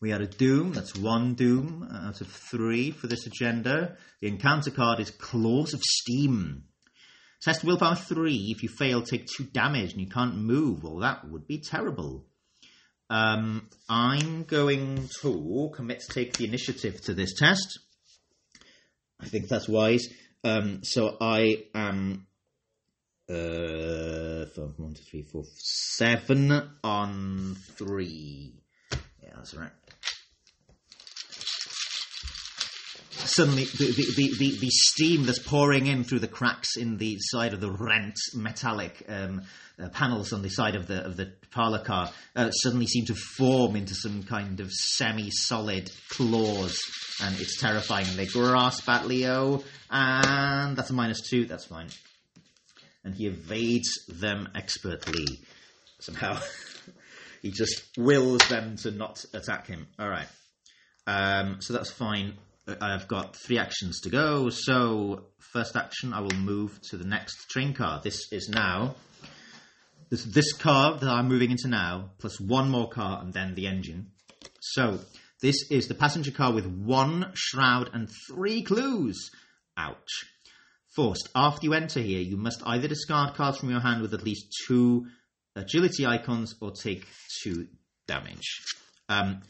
[0.00, 0.72] We had a doom.
[0.72, 3.96] That's one doom out of three for this agenda.
[4.20, 6.64] The encounter card is Claws of Steam.
[7.42, 8.52] Test willpower three.
[8.54, 10.82] If you fail, take two damage and you can't move.
[10.82, 12.26] Well, that would be terrible.
[13.10, 17.78] Um, I'm going to commit to take the initiative to this test.
[19.20, 20.06] I think that's wise.
[20.42, 22.26] Um, so I am
[23.28, 24.44] uh,
[24.76, 28.62] one, two, three, four, seven on three.
[29.22, 29.70] Yeah, that's right.
[33.18, 37.52] Suddenly the, the, the, the, steam that's pouring in through the cracks in the side
[37.52, 39.42] of the rent metallic um,
[39.82, 43.14] uh, panels on the side of the of the parlor car uh, suddenly seem to
[43.14, 46.78] form into some kind of semi-solid claws,
[47.22, 48.06] and it's terrifying.
[48.06, 51.46] And they grasp at Leo, and that's a minus two.
[51.46, 51.88] That's fine.
[53.04, 55.40] And he evades them expertly.
[55.98, 56.38] Somehow,
[57.42, 59.86] he just wills them to not attack him.
[59.98, 60.28] All right.
[61.06, 62.34] Um, so that's fine.
[62.66, 64.48] I've got three actions to go.
[64.48, 68.00] So, first action, I will move to the next train car.
[68.02, 68.94] This is now
[70.10, 73.66] this, this car that I'm moving into now, plus one more car and then the
[73.66, 74.12] engine.
[74.60, 75.00] So,
[75.42, 79.30] this is the passenger car with one shroud and three clues.
[79.76, 80.24] Ouch.
[80.94, 84.22] First, after you enter here, you must either discard cards from your hand with at
[84.22, 85.06] least two
[85.56, 87.06] agility icons or take
[87.42, 87.66] two
[88.06, 88.62] damage.
[89.08, 89.42] Um,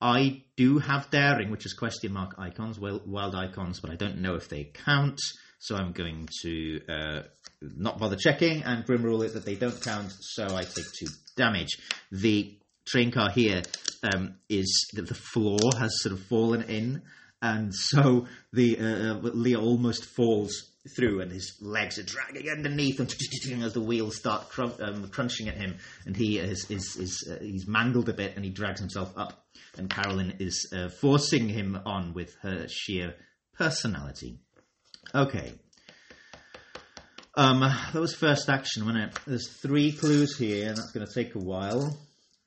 [0.00, 4.34] I do have daring, which is question mark icons, wild icons, but I don't know
[4.34, 5.20] if they count.
[5.58, 7.22] So I'm going to uh,
[7.60, 10.10] not bother checking and grim rule it that they don't count.
[10.20, 11.78] So I take two damage.
[12.10, 13.62] The train car here
[14.02, 17.02] um, is the floor has sort of fallen in,
[17.42, 22.98] and so the uh, uh Leo almost falls through, and his legs are dragging underneath,
[22.98, 25.76] him as the wheels start um, crunching at him,
[26.06, 29.44] and he is, is, is uh, he's mangled a bit, and he drags himself up,
[29.76, 33.14] and Carolyn is uh, forcing him on with her sheer
[33.56, 34.38] personality.
[35.14, 35.52] Okay.
[37.36, 39.18] Um, that was first action, wasn't it?
[39.26, 41.96] There's three clues here, and that's going to take a while.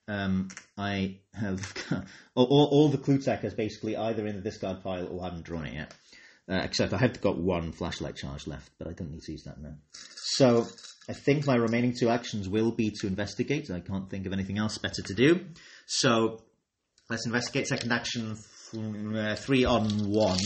[0.07, 1.73] Um, I have
[2.35, 5.45] all, all, all, the clue tech is basically either in the discard pile or haven't
[5.45, 5.93] drawn it yet.
[6.49, 9.43] Uh, except I have got one flashlight charge left, but I don't need to use
[9.43, 9.75] that now.
[10.15, 10.67] So
[11.07, 13.71] I think my remaining two actions will be to investigate.
[13.71, 15.45] I can't think of anything else better to do.
[15.85, 16.41] So
[17.09, 17.67] let's investigate.
[17.67, 18.37] Second action,
[19.15, 20.39] uh, three on one.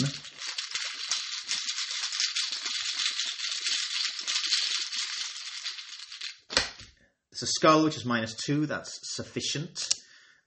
[7.38, 8.66] It's a skull, which is minus two.
[8.66, 9.94] That's sufficient.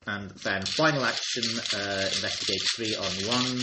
[0.08, 3.60] And then final action, uh, investigate three on one.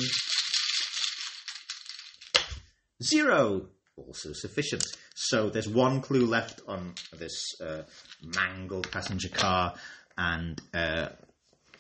[3.04, 4.86] Zero, also sufficient.
[5.13, 7.82] So there's one clue left on this uh,
[8.24, 9.74] mangled passenger car,
[10.18, 11.10] and uh,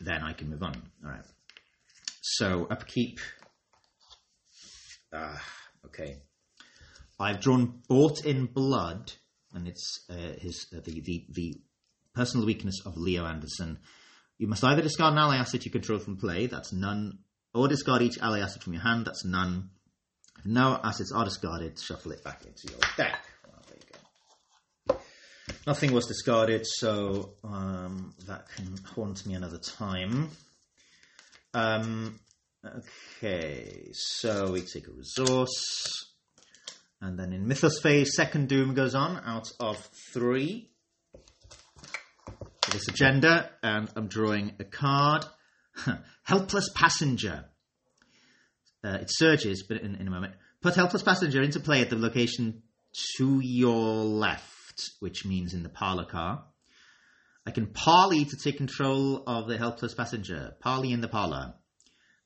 [0.01, 0.75] then I can move on.
[1.01, 1.23] All right.
[2.23, 3.21] So upkeep.
[5.13, 5.41] Ah,
[5.85, 6.17] okay.
[7.17, 9.13] I've drawn bought in blood,
[9.57, 11.61] and it's uh, his uh, the, the the
[12.13, 13.79] personal weakness of Leo Anderson.
[14.37, 17.19] You must either discard an ally asset you control from play, that's none,
[17.53, 19.71] or discard each ally asset from your hand, that's none.
[20.37, 23.19] If no assets are discarded, shuffle it back into your deck.
[23.45, 24.99] Well, there you go.
[25.65, 30.29] Nothing was discarded, so um, that can haunt me another time.
[31.55, 32.19] Um,
[32.63, 36.06] okay, so we take a resource.
[36.99, 39.77] And then in Mythos phase, second Doom goes on out of
[40.13, 40.71] three.
[42.63, 45.25] For this agenda, and I'm drawing a card.
[46.23, 47.45] Helpless Passenger.
[48.83, 50.33] Uh, it surges, but in, in a moment.
[50.61, 52.63] Put helpless passenger into play at the location
[53.17, 56.45] to your left, which means in the parlor car.
[57.45, 60.55] I can parley to take control of the helpless passenger.
[60.59, 61.53] Parley in the parlor.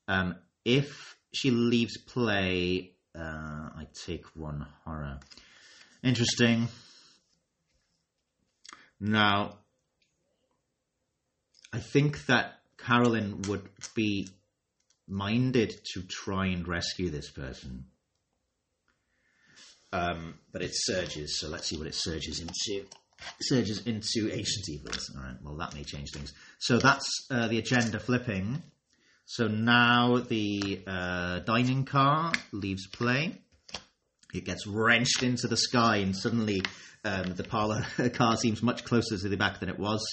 [0.08, 3.20] Um, if she leaves play, uh,
[3.76, 5.18] I take one horror.
[6.02, 6.68] Interesting.
[9.00, 9.58] Now,
[11.72, 14.28] I think that Carolyn would be
[15.08, 17.86] minded to try and rescue this person.
[19.92, 22.86] Um, but it surges, so let's see what it surges into.
[23.40, 25.12] surges into ancient evils.
[25.14, 26.32] All right, well, that may change things.
[26.58, 28.62] So that's uh, the agenda flipping.
[29.24, 33.38] So now the uh, dining car leaves play.
[34.34, 36.62] It gets wrenched into the sky, and suddenly
[37.04, 40.04] um, the parlor car seems much closer to the back than it was.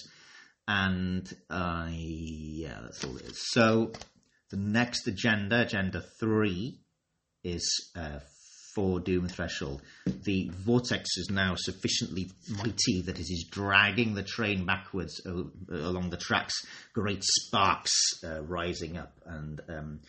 [0.68, 3.42] And uh, yeah, that's all it is.
[3.52, 3.92] So
[4.52, 6.80] the next agenda, agenda three,
[7.44, 8.20] is uh,
[8.80, 9.82] for Doom Threshold.
[10.06, 16.12] The vortex is now sufficiently mighty that it is dragging the train backwards uh, along
[16.12, 16.66] the tracks.
[16.94, 17.92] Great sparks
[18.24, 20.00] uh, rising up and um,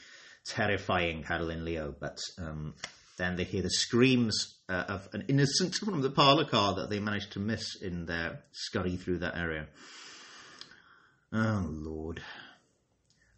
[0.46, 1.92] terrifying Carolyn Leo.
[1.98, 2.74] But um,
[3.18, 7.00] then they hear the screams uh, of an innocent from the parlor car that they
[7.00, 9.66] managed to miss in their scurry through that area.
[11.32, 12.22] Oh, Lord.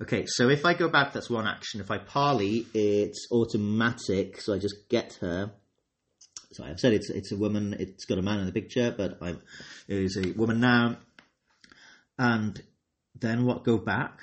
[0.03, 1.81] Okay, so if I go back, that's one action.
[1.81, 5.53] If I parley, it's automatic, so I just get her.
[6.51, 7.77] So I've said it's it's a woman.
[7.79, 9.41] It's got a man in the picture, but I'm,
[9.87, 10.97] it is a woman now.
[12.19, 12.61] And
[13.15, 13.63] then what?
[13.63, 14.19] Go back.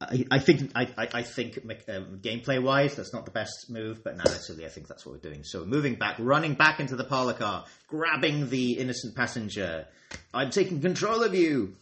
[0.00, 4.16] I, I think I, I, think um, gameplay wise that's not the best move, but
[4.16, 5.44] narratively I think that's what we're doing.
[5.44, 9.86] So moving back, running back into the parlor car, grabbing the innocent passenger.
[10.32, 11.76] I'm taking control of you,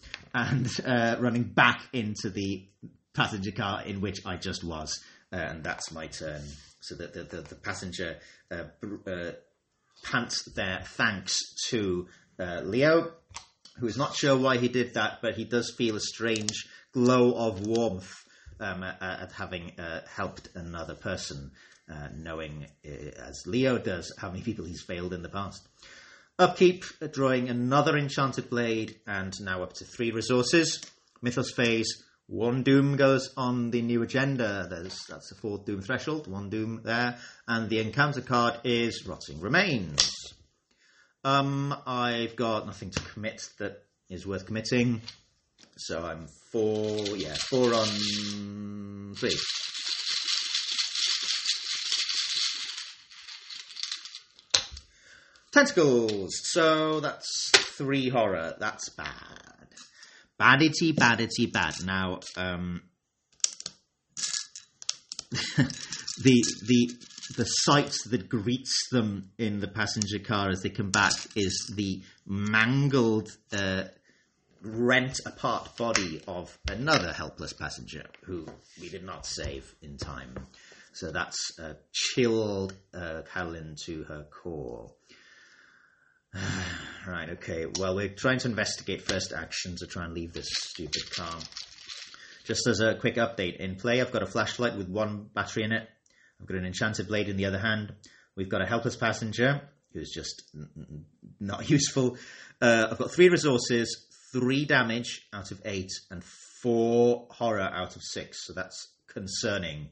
[0.46, 2.66] and uh, running back into the
[3.14, 6.42] passenger car in which I just was, uh, and that's my turn.
[6.81, 8.18] So that the, the, the passenger
[8.51, 8.64] uh,
[9.11, 9.33] uh,
[10.05, 12.07] pants their thanks to
[12.38, 13.12] uh, Leo,
[13.79, 17.33] who is not sure why he did that, but he does feel a strange glow
[17.33, 18.14] of warmth
[18.61, 21.51] um, at, at having uh, helped another person,
[22.14, 25.66] knowing, as Leo does, how many people he's failed in the past.
[26.40, 30.81] Upkeep, drawing another enchanted blade, and now up to three resources.
[31.20, 34.68] Mythos phase, one doom goes on the new agenda.
[34.70, 39.40] There's that's the fourth doom threshold, one doom there, and the encounter card is Rotting
[39.40, 40.12] Remains.
[41.24, 45.03] Um, I've got nothing to commit that is worth committing,
[45.77, 49.37] so I'm four, yeah, four on three.
[55.59, 56.31] Tentacles.
[56.53, 58.55] So that's three horror.
[58.61, 59.66] That's bad.
[60.40, 61.75] Badity, badity, bad.
[61.85, 62.83] Now, um,
[65.33, 66.90] the the
[67.37, 72.03] the sight that greets them in the passenger car as they come back is the
[72.25, 73.83] mangled, uh,
[74.62, 78.47] rent apart body of another helpless passenger who
[78.81, 80.37] we did not save in time.
[80.92, 84.92] So that's uh, chilled uh, Carolyn to her core.
[87.06, 87.66] right, okay.
[87.78, 91.38] Well, we're trying to investigate first action to try and leave this stupid car.
[92.44, 95.72] Just as a quick update, in play, I've got a flashlight with one battery in
[95.72, 95.88] it.
[96.40, 97.92] I've got an enchanted blade in the other hand.
[98.36, 99.62] We've got a helpless passenger
[99.92, 100.42] who's just
[101.40, 102.16] not useful.
[102.60, 106.22] Uh, I've got three resources, three damage out of eight, and
[106.62, 108.46] four horror out of six.
[108.46, 109.88] So that's concerning,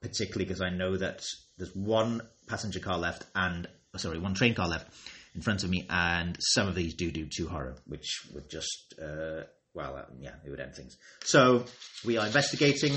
[0.00, 1.24] particularly because I know that
[1.56, 4.92] there's one passenger car left and sorry, one train car left
[5.36, 8.94] in front of me, and some of these do do two horror, which would just
[9.00, 9.42] uh,
[9.76, 10.96] well, uh, yeah, it would end things.
[11.22, 11.66] So
[12.04, 12.94] we are investigating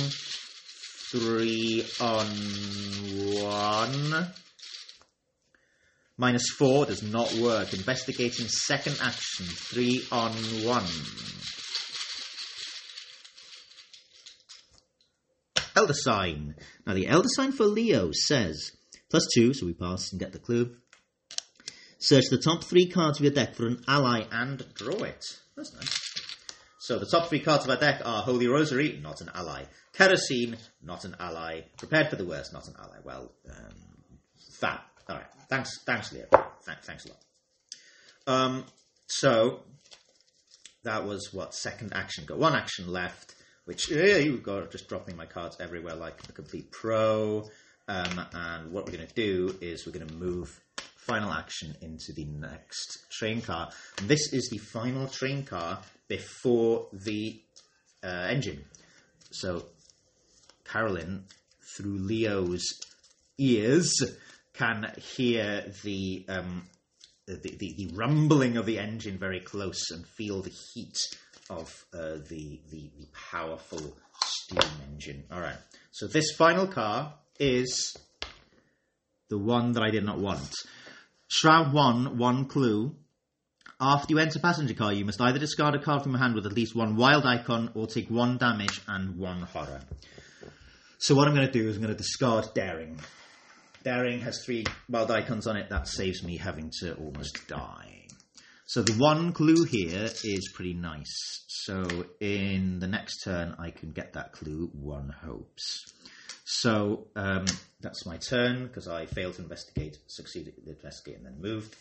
[1.11, 2.25] three on
[3.43, 4.27] one.
[6.17, 7.73] Minus four does not work.
[7.73, 10.31] Investigating second action, three on
[10.65, 10.85] one.
[15.75, 16.55] Elder sign.
[16.87, 18.71] Now the elder sign for Leo says
[19.09, 20.75] plus two, so we pass and get the clue.
[21.99, 25.23] Search the top three cards of your deck for an ally and draw it.
[25.55, 25.99] That's nice.
[26.79, 29.65] So the top three cards of our deck are Holy Rosary, not an ally.
[29.93, 31.61] Kerosene, not an ally.
[31.77, 32.97] Prepared for the worst, not an ally.
[33.03, 33.75] Well, um,
[34.61, 34.81] that.
[35.09, 35.25] All right.
[35.49, 36.25] Thanks, thanks, Leo.
[36.63, 37.17] Thanks, thanks a lot.
[38.27, 38.65] Um,
[39.07, 39.61] so
[40.83, 42.25] that was what second action.
[42.25, 43.35] Got one action left,
[43.65, 47.49] which yeah, you got just dropping my cards everywhere like a complete pro.
[47.87, 50.61] Um, and what we're going to do is we're going to move
[51.09, 53.71] final action into the next train car.
[54.03, 57.41] This is the final train car before the
[58.03, 58.63] uh, engine.
[59.31, 59.65] So
[60.65, 61.23] Carolyn,
[61.75, 62.63] through Leo's
[63.39, 63.91] ears,
[64.53, 66.67] can hear the, um,
[67.25, 70.97] the, the the rumbling of the engine very close and feel the heat
[71.49, 75.23] of uh, the, the the powerful steam engine.
[75.31, 75.57] All right.
[75.91, 77.97] So this final car is
[79.29, 80.53] the one that I did not want.
[81.31, 82.95] Shroud one, one clue.
[83.79, 86.47] After you enter passenger car, you must either discard a card from your hand with
[86.47, 89.81] at least one wild icon or take one damage and one horror.
[90.97, 92.99] So what I'm going to do is I'm going to discard Daring.
[93.83, 95.69] Daring has three wild icons on it.
[95.69, 97.98] That saves me having to almost die.
[98.69, 101.43] So the one clue here is pretty nice.
[101.47, 104.69] So in the next turn, I can get that clue.
[104.73, 105.91] One hopes.
[106.45, 107.45] So um,
[107.81, 111.75] that's my turn because I failed to investigate, succeeded to investigate, and then moved.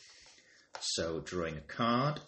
[0.80, 2.20] So drawing a card.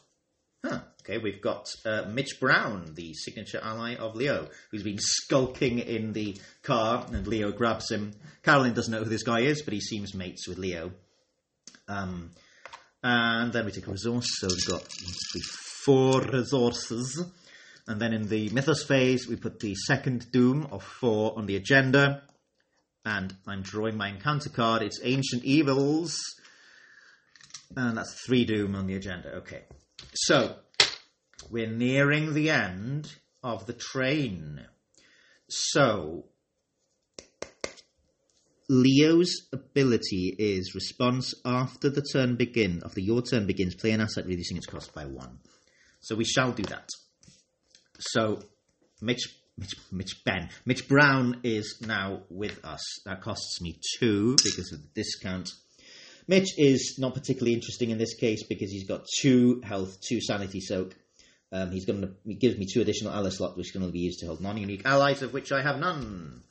[0.63, 0.81] Huh.
[1.05, 6.13] Okay, we've got uh, Mitch Brown, the signature ally of Leo, who's been skulking in
[6.13, 8.13] the car, and Leo grabs him.
[8.43, 10.93] Carolyn doesn't know who this guy is, but he seems mates with Leo.
[11.89, 12.33] Um,
[13.03, 14.87] and then we take a resource, so we've got
[15.85, 17.25] four resources.
[17.87, 21.57] And then in the Mythos phase, we put the second Doom of four on the
[21.57, 22.23] agenda.
[23.05, 24.83] And I'm drawing my encounter card.
[24.83, 26.21] It's Ancient Evils.
[27.75, 29.31] And that's three Doom on the agenda.
[29.37, 29.63] Okay.
[30.15, 30.57] So,
[31.51, 34.61] we're nearing the end of the train.
[35.49, 36.27] So,
[38.71, 44.27] Leo's ability is response after the turn begin, after your turn begins, play an asset
[44.27, 45.41] reducing its cost by one.
[45.99, 46.89] So we shall do that.
[47.99, 48.39] So
[49.03, 49.27] Mitch
[49.59, 50.51] Mitch, Mitch Ben.
[50.65, 52.81] Mitch Brown is now with us.
[53.05, 55.51] That costs me two because of the discount.
[56.29, 60.61] Mitch is not particularly interesting in this case because he's got two health, two sanity
[60.61, 60.95] soak.
[61.53, 63.99] Um, he's going to he gives me two additional ally slot, which can only be
[63.99, 66.45] used to hold non-unique allies, of which I have none.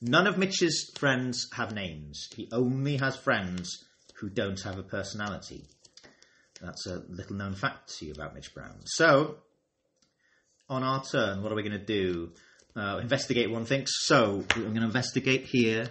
[0.00, 2.28] None of Mitch's friends have names.
[2.34, 3.84] He only has friends
[4.16, 5.64] who don't have a personality.
[6.60, 8.80] That's a little known fact to you about Mitch Brown.
[8.84, 9.36] So,
[10.68, 12.32] on our turn, what are we going to do?
[12.74, 13.84] Uh, investigate one thing.
[13.86, 15.88] So, I'm going to investigate here.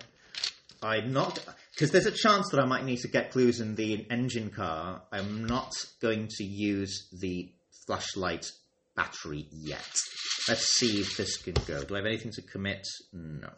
[0.84, 1.40] I'm not.
[1.74, 5.02] Because there's a chance that I might need to get clues in the engine car.
[5.12, 7.52] I'm not going to use the
[7.86, 8.46] flashlight
[8.96, 9.90] battery yet.
[10.48, 11.84] Let's see if this can go.
[11.84, 12.86] Do I have anything to commit?
[13.12, 13.50] No.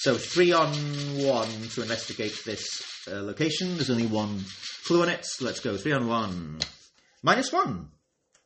[0.00, 0.72] So three on
[1.18, 3.74] one to investigate this uh, location.
[3.74, 4.42] There's only one
[4.86, 5.26] clue on it.
[5.42, 6.58] Let's go three on one.
[7.22, 7.90] Minus one.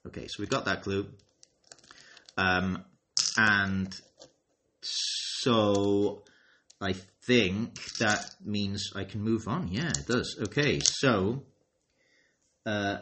[0.05, 1.07] Okay, so we've got that clue.
[2.37, 2.85] Um,
[3.37, 3.95] and
[4.81, 6.25] so
[6.81, 6.95] I
[7.25, 9.69] think that means I can move on.
[9.69, 10.37] Yeah, it does.
[10.47, 11.45] Okay, so
[12.67, 12.97] uh,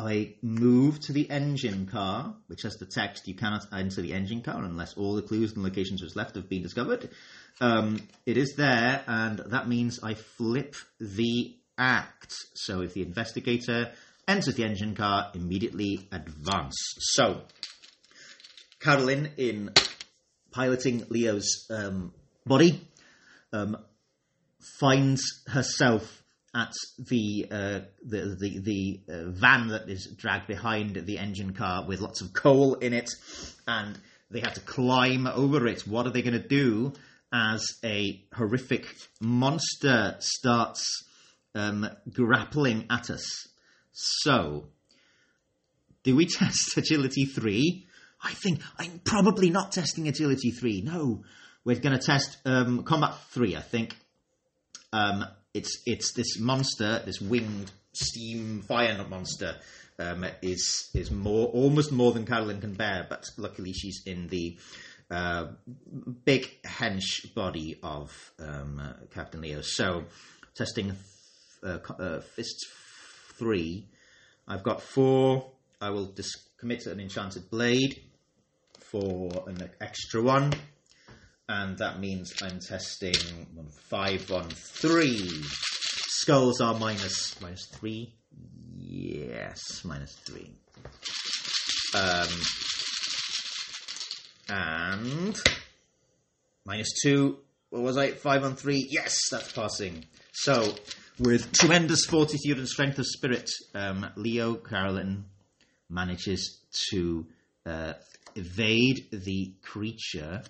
[0.00, 4.40] I move to the engine car, which has the text "You cannot enter the engine
[4.40, 7.10] car unless all the clues and locations which left have been discovered."
[7.60, 12.34] Um, it is there, and that means I flip the act.
[12.54, 13.92] So if the investigator
[14.26, 16.76] enters the engine car, immediately advance.
[16.98, 17.42] So
[18.80, 19.70] Carolyn, in
[20.50, 22.14] piloting Leo's um,
[22.46, 22.80] body,
[23.52, 23.76] um,
[24.78, 26.19] finds herself
[26.54, 31.86] at the uh, the the, the uh, van that is dragged behind the engine car
[31.86, 33.10] with lots of coal in it,
[33.66, 33.98] and
[34.30, 35.86] they have to climb over it.
[35.86, 36.92] What are they going to do
[37.32, 38.86] as a horrific
[39.20, 40.84] monster starts
[41.54, 43.46] um, grappling at us?
[43.92, 44.66] So,
[46.02, 47.86] do we test agility three?
[48.22, 50.82] I think I'm probably not testing agility three.
[50.82, 51.22] No,
[51.64, 53.56] we're going to test um, combat three.
[53.56, 53.96] I think.
[54.92, 55.24] Um,
[55.54, 59.56] it's it's this monster, this winged steam fire monster,
[59.98, 63.06] um, is is more almost more than Carolyn can bear.
[63.08, 64.56] But luckily, she's in the
[65.10, 65.48] uh,
[66.24, 69.60] big hench body of um, uh, Captain Leo.
[69.62, 70.04] So,
[70.54, 70.92] testing
[71.64, 72.66] uh, uh, fist
[73.36, 73.88] three,
[74.46, 75.50] I've got four.
[75.80, 78.02] I will dis- commit an enchanted blade
[78.78, 80.52] for an extra one
[81.50, 83.46] and that means I'm testing
[83.88, 85.42] five on three.
[85.42, 88.14] Skulls are minus minus three.
[88.76, 90.52] Yes, minus three.
[91.92, 92.28] Um,
[94.48, 95.40] and
[96.64, 97.38] minus two.
[97.70, 98.12] What was I?
[98.12, 98.86] Five on three.
[98.88, 100.04] Yes, that's passing.
[100.32, 100.72] So,
[101.18, 105.24] with tremendous fortitude and strength of spirit, um, Leo Carolyn
[105.88, 107.26] manages to
[107.66, 107.94] uh,
[108.36, 110.42] evade the creature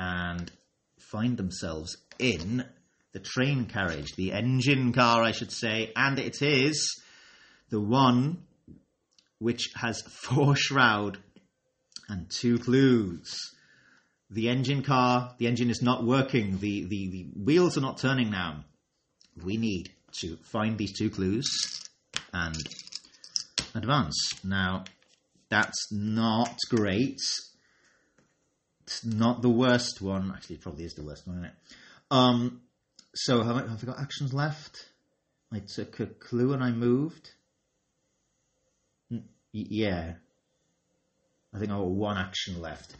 [0.00, 0.50] and
[0.98, 2.64] find themselves in
[3.12, 7.02] the train carriage, the engine car, I should say, and it is
[7.68, 8.44] the one
[9.38, 11.18] which has four shroud
[12.08, 13.36] and two clues.
[14.30, 18.30] The engine car, the engine is not working, the, the, the wheels are not turning
[18.30, 18.64] now.
[19.44, 19.90] We need
[20.20, 21.46] to find these two clues
[22.32, 22.56] and
[23.74, 24.16] advance.
[24.44, 24.84] Now,
[25.50, 27.18] that's not great
[28.90, 30.32] it's not the worst one.
[30.34, 31.54] Actually, it probably is the worst one, isn't it?
[32.10, 32.60] Um,
[33.14, 34.88] so have I, have I got actions left?
[35.52, 37.30] I took a clue and I moved.
[39.52, 40.14] Yeah.
[41.54, 42.96] I think I've got one action left.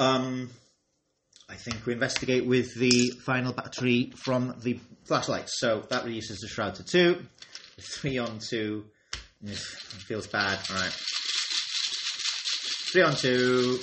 [0.00, 0.50] Um,
[1.48, 5.48] I think we investigate with the final battery from the flashlight.
[5.48, 7.24] So that reduces the shroud to two.
[7.80, 8.86] Three on two.
[9.44, 10.58] feels bad.
[10.68, 10.92] All right.
[12.90, 13.78] Three on two.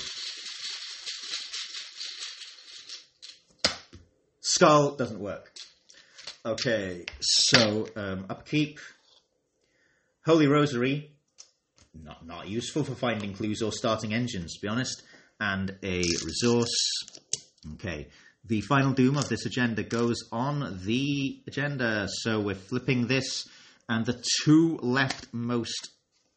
[4.55, 5.51] Skull doesn't work.
[6.45, 8.79] Okay, so um, upkeep.
[10.25, 11.11] Holy Rosary,
[11.93, 15.03] not not useful for finding clues or starting engines, to be honest.
[15.41, 16.73] And a resource.
[17.73, 18.07] Okay,
[18.45, 22.07] the final doom of this agenda goes on the agenda.
[22.21, 23.45] So we're flipping this,
[23.89, 25.89] and the two leftmost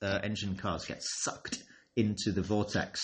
[0.03, 1.63] uh, engine cars get sucked
[1.95, 3.01] into the vortex.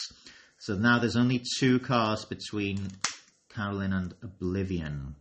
[0.58, 2.88] So now there's only two cars between
[3.54, 5.16] Carolyn and Oblivion.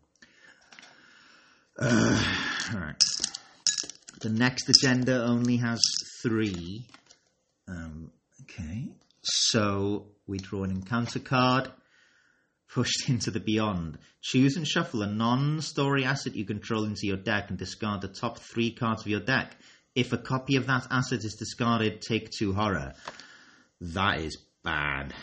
[1.80, 2.24] Uh,
[2.74, 3.04] right.
[4.22, 5.82] The next agenda only has
[6.22, 6.88] three.
[7.68, 8.12] Um,
[8.44, 8.90] okay.
[9.22, 11.72] So we draw an encounter card.
[12.74, 14.00] Pushed into the beyond.
[14.22, 18.08] Choose and shuffle a non story asset you control into your deck and discard the
[18.08, 19.56] top three cards of your deck.
[19.96, 22.94] If a copy of that asset is discarded, take two horror.
[23.80, 25.14] That is bad.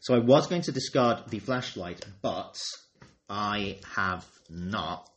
[0.00, 2.56] So I was going to discard the flashlight, but
[3.28, 5.08] I have not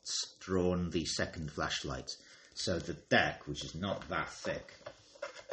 [0.41, 2.09] drawn the second flashlight.
[2.53, 4.73] So the deck, which is not that thick,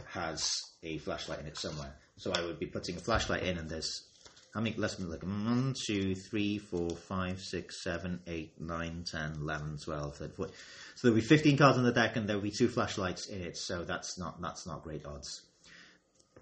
[0.09, 1.95] has a flashlight in it somewhere.
[2.17, 4.05] So I would be putting a flashlight in, and there's
[4.53, 4.75] how many?
[4.75, 10.35] Than like one, two, three, four, five, six, seven, eight, nine, ten, eleven, twelve, thirteen,
[10.35, 10.57] fourteen.
[10.97, 13.57] So there'll be fifteen cards on the deck, and there'll be two flashlights in it.
[13.57, 15.43] So that's not that's not great odds.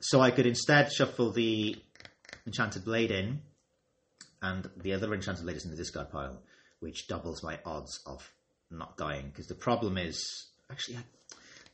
[0.00, 1.76] So I could instead shuffle the
[2.46, 3.40] enchanted blade in,
[4.42, 6.42] and the other enchanted blade is in the discard pile,
[6.80, 8.28] which doubles my odds of
[8.70, 9.28] not dying.
[9.28, 11.00] Because the problem is actually, I,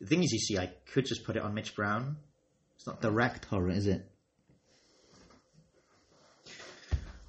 [0.00, 2.16] the thing is, you see, I could just put it on Mitch Brown.
[2.76, 4.10] It's not direct horror, is it?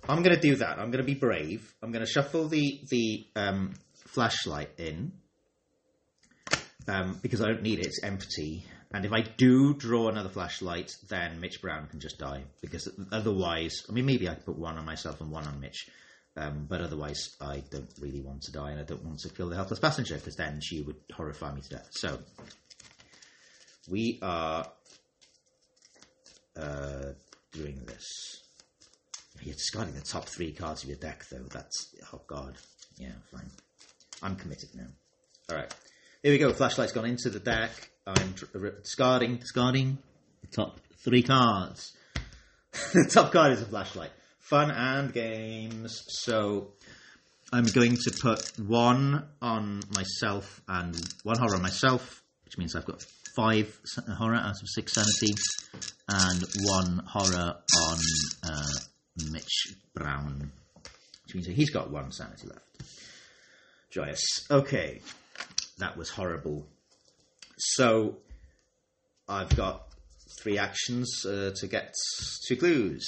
[0.08, 0.78] I'm going to do that.
[0.78, 1.74] I'm going to be brave.
[1.82, 3.74] I'm going to shuffle the the um,
[4.08, 5.14] flashlight in
[6.88, 7.88] um, because I don't need it.
[7.88, 8.66] It's empty.
[8.94, 13.84] And if I do draw another flashlight, then Mitch Brown can just die because otherwise,
[13.90, 15.90] I mean, maybe I could put one on myself and one on Mitch.
[16.38, 19.48] Um, but otherwise, I don't really want to die, and I don't want to kill
[19.48, 21.88] the helpless passenger because then she would horrify me to death.
[21.92, 22.20] So
[23.90, 24.70] we are
[26.58, 27.12] uh,
[27.54, 28.42] doing this.
[29.42, 31.46] You're discarding the top three cards of your deck, though.
[31.50, 32.58] That's oh god.
[32.98, 33.50] Yeah, fine.
[34.22, 34.88] I'm committed now.
[35.50, 35.74] All right,
[36.22, 36.52] here we go.
[36.52, 37.92] Flashlight's gone into the deck.
[38.08, 38.36] I'm
[38.82, 39.98] discarding, discarding
[40.42, 41.94] the top three cards.
[42.94, 44.12] the top card is a flashlight.
[44.38, 46.04] Fun and games.
[46.08, 46.74] So
[47.52, 52.86] I'm going to put one on myself and one horror on myself, which means I've
[52.86, 53.04] got
[53.36, 53.76] five
[54.18, 55.34] horror out of six sanity,
[56.08, 57.56] and one horror
[57.88, 57.98] on
[58.44, 58.80] uh,
[59.32, 60.52] Mitch Brown,
[61.26, 62.62] which means he's got one sanity left.
[63.90, 64.46] Joyous.
[64.52, 65.02] Okay,
[65.80, 66.68] that was horrible.
[67.58, 68.18] So
[69.28, 69.88] I've got
[70.40, 71.94] three actions uh, to get
[72.48, 73.08] two clues.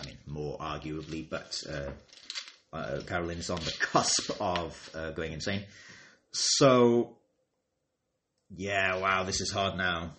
[0.00, 1.90] I mean, more arguably, but uh,
[2.74, 5.64] uh, on the cusp of uh, going insane.
[6.32, 7.16] So,
[8.54, 10.12] yeah, wow, this is hard now.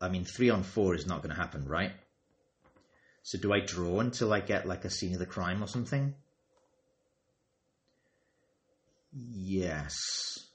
[0.00, 1.92] I mean, three on four is not going to happen, right?
[3.22, 6.14] So, do I draw until I get like a scene of the crime or something?
[9.12, 10.49] Yes.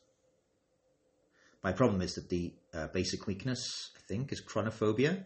[1.66, 5.24] My problem is that the uh, basic weakness, I think, is chronophobia.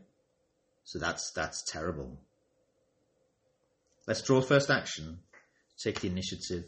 [0.86, 2.18] So that's that's terrible.
[4.08, 5.20] Let's draw first action.
[5.84, 6.64] Take the initiative.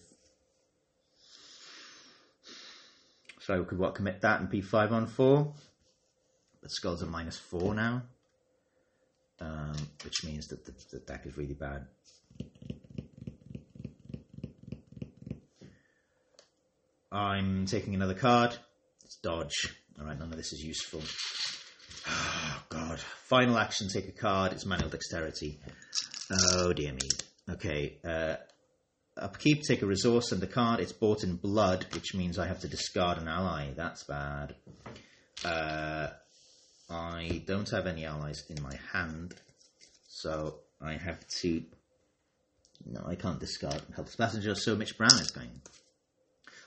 [3.39, 5.53] So I could what commit that and be five on four.
[6.61, 8.03] But skulls are minus four now.
[9.39, 11.87] Um, which means that the, the deck is really bad.
[17.09, 18.57] I'm taking another card.
[19.21, 19.75] Dodge.
[19.99, 21.01] Alright, none of this is useful.
[22.07, 22.99] Oh, God.
[22.99, 24.51] Final action, take a card.
[24.51, 25.59] It's manual dexterity.
[26.31, 27.09] Oh, dear me.
[27.49, 27.97] Okay.
[28.03, 28.35] Uh,
[29.17, 30.79] upkeep, take a resource and the card.
[30.79, 33.71] It's bought in blood, which means I have to discard an ally.
[33.75, 34.55] That's bad.
[35.45, 36.07] Uh,
[36.89, 39.35] I don't have any allies in my hand,
[40.07, 41.63] so I have to.
[42.85, 44.55] No, I can't discard helpless passenger.
[44.55, 45.61] So Mitch Brown is going.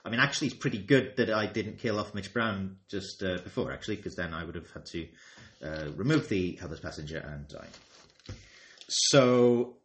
[0.04, 3.38] I mean, actually, it's pretty good that I didn't kill off Mitch Brown just uh,
[3.42, 5.08] before, actually, because then I would have had to
[5.64, 7.68] uh, remove the helpless passenger and die.
[8.88, 9.76] So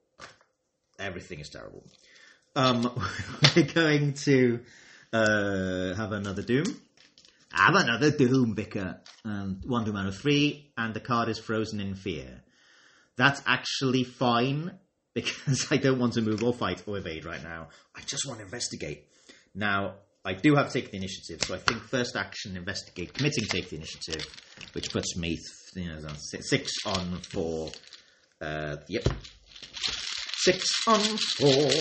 [0.99, 1.83] everything is terrible.
[2.55, 3.01] Um,
[3.55, 4.59] we're going to
[5.13, 6.65] uh, have another doom.
[7.51, 8.99] Have another doom, Vicar.
[9.23, 12.41] Um, one doom out of three, and the card is frozen in fear.
[13.15, 14.77] That's actually fine
[15.13, 17.69] because I don't want to move or fight or evade right now.
[17.95, 19.07] I just want to investigate.
[19.55, 19.95] Now,
[20.25, 23.69] I do have to take the initiative, so I think first action, investigate, committing, take
[23.69, 24.25] the initiative,
[24.73, 25.37] which puts me,
[25.75, 27.71] you know, six on four.
[28.41, 29.07] Uh, yep,
[30.37, 31.71] six on four.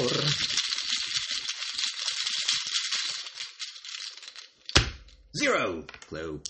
[5.36, 6.40] Zero clue.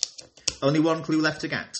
[0.62, 1.74] Only one clue left to get.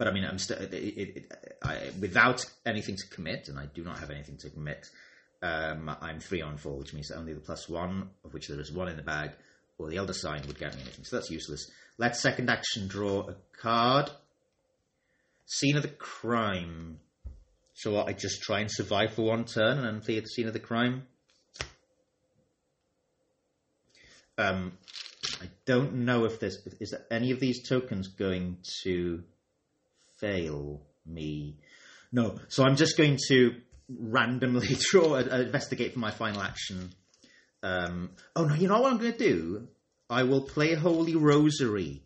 [0.00, 0.56] But I mean, I'm still
[2.00, 4.88] without anything to commit, and I do not have anything to commit.
[5.42, 8.72] Um, I'm three on four, which means only the plus one, of which there is
[8.72, 9.32] one in the bag,
[9.76, 11.04] or the elder sign would get me anything.
[11.04, 11.70] So that's useless.
[11.98, 14.10] Let's second action draw a card.
[15.44, 17.00] Scene of the crime.
[17.74, 20.30] So what, I just try and survive for one turn and then play at the
[20.30, 21.02] scene of the crime.
[24.38, 24.78] Um,
[25.42, 29.24] I don't know if there's is there any of these tokens going to
[30.20, 31.58] fail me.
[32.12, 33.54] No, so I'm just going to
[33.88, 36.90] randomly draw, uh, investigate for my final action.
[37.62, 39.68] Um, oh no, you know what I'm going to do?
[40.08, 42.02] I will play Holy Rosary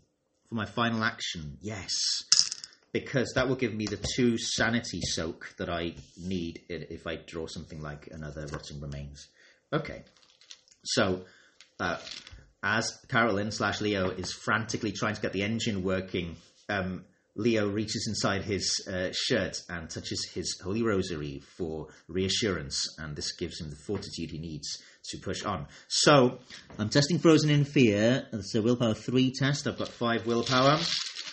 [0.49, 1.59] for for my final action.
[1.61, 1.91] Yes.
[2.93, 7.47] Because that will give me the two sanity soak that I need if I draw
[7.49, 9.27] something like another Rotting Remains.
[9.73, 10.05] Okay.
[10.85, 11.25] So,
[11.81, 11.99] uh,
[12.63, 16.37] as Carolyn slash Leo is frantically trying to get the engine working,
[16.69, 17.05] um,
[17.37, 23.33] Leo reaches inside his uh, shirt and touches his holy rosary for reassurance, and this
[23.37, 25.67] gives him the fortitude he needs to push on.
[25.89, 26.39] So,
[26.79, 28.27] I'm testing Frozen in Fear.
[28.33, 29.67] It's a willpower 3 test.
[29.67, 30.79] I've got 5 willpower.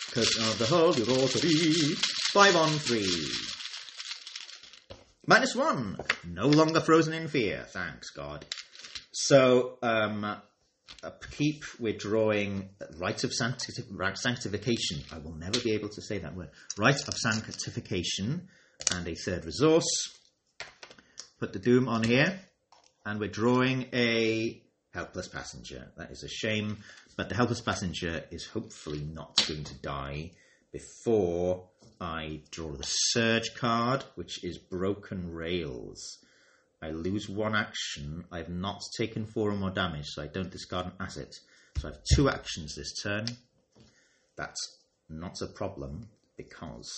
[0.08, 1.94] Because of the holy rosary.
[2.32, 3.06] 5 on 3.
[5.26, 5.98] Minus 1.
[6.28, 7.64] No longer Frozen in Fear.
[7.70, 8.44] Thanks, God.
[9.12, 10.36] So, um,
[11.02, 13.72] upkeep, we're drawing Rite of sancti-
[14.14, 15.02] Sanctification.
[15.12, 16.50] I will never be able to say that word.
[16.78, 18.48] Rite of Sanctification
[18.90, 19.86] and a third resource.
[21.38, 22.40] Put the Doom on here.
[23.04, 24.62] And we're drawing a
[24.94, 25.92] Helpless Passenger.
[25.96, 26.78] That is a shame.
[27.16, 30.32] But the Helpless Passenger is hopefully not going to die
[30.72, 31.68] before
[32.00, 36.18] I draw the Surge card, which is Broken Rails.
[36.82, 38.24] I lose one action.
[38.32, 41.32] I've not taken four or more damage, so I don't discard an asset.
[41.78, 43.26] So I have two actions this turn.
[44.36, 44.78] That's
[45.08, 46.90] not a problem because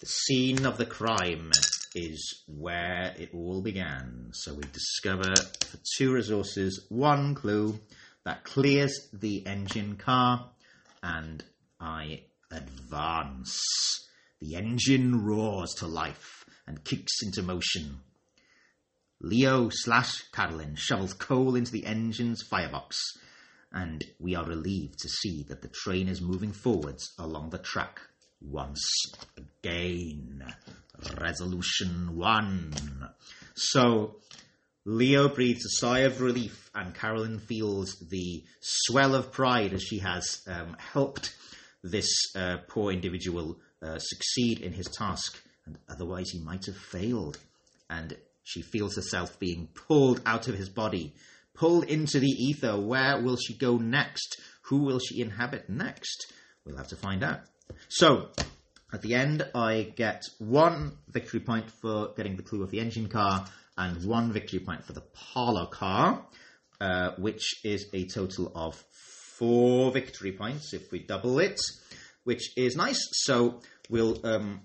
[0.00, 1.50] the scene of the crime
[1.94, 4.30] is where it all began.
[4.32, 7.78] So we discover for two resources one clue
[8.24, 10.48] that clears the engine car,
[11.02, 11.44] and
[11.78, 13.60] I advance.
[14.40, 18.00] The engine roars to life and kicks into motion.
[19.24, 22.98] Leo slash Carolyn shovels coal into the engine's firebox,
[23.70, 28.00] and we are relieved to see that the train is moving forwards along the track
[28.40, 28.82] once
[29.36, 30.44] again.
[31.20, 32.74] Resolution one.
[33.54, 34.16] So,
[34.84, 40.00] Leo breathes a sigh of relief, and Carolyn feels the swell of pride as she
[40.00, 41.32] has um, helped
[41.84, 47.38] this uh, poor individual uh, succeed in his task, and otherwise he might have failed.
[47.88, 51.14] And she feels herself being pulled out of his body,
[51.54, 52.80] pulled into the ether.
[52.80, 54.40] Where will she go next?
[54.66, 56.32] Who will she inhabit next?
[56.64, 57.40] We'll have to find out.
[57.88, 58.28] So,
[58.92, 63.08] at the end, I get one victory point for getting the clue of the engine
[63.08, 66.26] car and one victory point for the parlor car,
[66.80, 68.82] uh, which is a total of
[69.38, 71.58] four victory points if we double it,
[72.24, 73.00] which is nice.
[73.12, 74.62] So we'll um,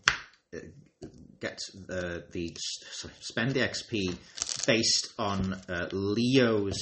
[1.40, 1.60] get
[1.90, 2.56] uh, the
[2.92, 4.18] sorry, spend the XP
[4.66, 6.78] based on uh, Leo's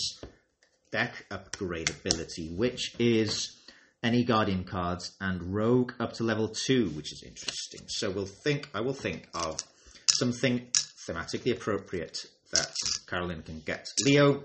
[0.91, 3.55] deck upgrade ability, which is
[4.03, 7.81] any guardian cards and rogue up to level two, which is interesting.
[7.87, 8.69] So we'll think.
[8.73, 9.59] I will think of
[10.19, 10.67] something
[11.07, 12.73] thematically appropriate that
[13.07, 13.87] Carolyn can get.
[14.05, 14.43] Leo,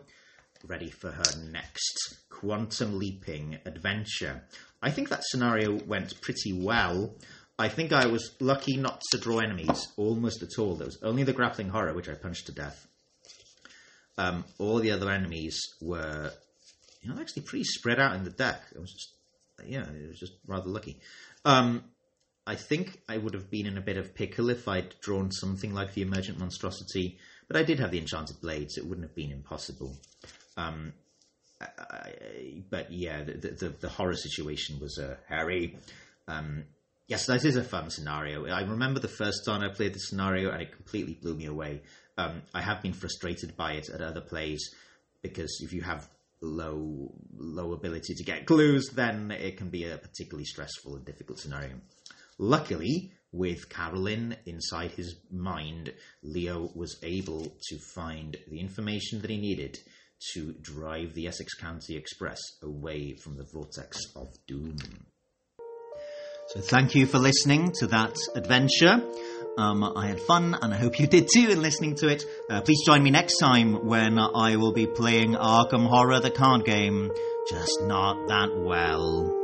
[0.66, 4.42] ready for her next quantum leaping adventure.
[4.82, 7.14] I think that scenario went pretty well.
[7.60, 10.74] I think I was lucky not to draw enemies almost at all.
[10.76, 12.86] There was only the grappling horror, which I punched to death.
[14.18, 16.32] Um, all the other enemies were,
[17.02, 18.62] you know, actually pretty spread out in the deck.
[18.74, 19.10] It was just,
[19.68, 21.00] yeah, it was just rather lucky.
[21.44, 21.84] Um,
[22.46, 25.72] I think I would have been in a bit of pickle if I'd drawn something
[25.74, 28.76] like the Emergent Monstrosity, but I did have the Enchanted Blades.
[28.78, 29.96] It wouldn't have been impossible.
[30.56, 30.92] Um,
[31.60, 35.76] I, I- but yeah, the, the, the horror situation was uh, hairy.
[36.28, 36.64] Um,
[37.10, 38.46] yes, that is a fun scenario.
[38.46, 41.82] I remember the first time I played the scenario and it completely blew me away.
[42.16, 44.74] Um, I have been frustrated by it at other plays
[45.20, 46.08] because if you have
[46.40, 51.38] low low ability to get clues, then it can be a particularly stressful and difficult
[51.38, 51.74] scenario.
[52.38, 55.92] Luckily, with Carolyn inside his mind,
[56.22, 59.78] Leo was able to find the information that he needed
[60.32, 64.76] to drive the Essex County Express away from the vortex of doom.
[66.52, 69.00] So, thank you for listening to that adventure.
[69.56, 72.24] Um, I had fun, and I hope you did too in listening to it.
[72.50, 76.64] Uh, please join me next time when I will be playing Arkham Horror, the card
[76.64, 77.12] game,
[77.48, 79.39] just not that well.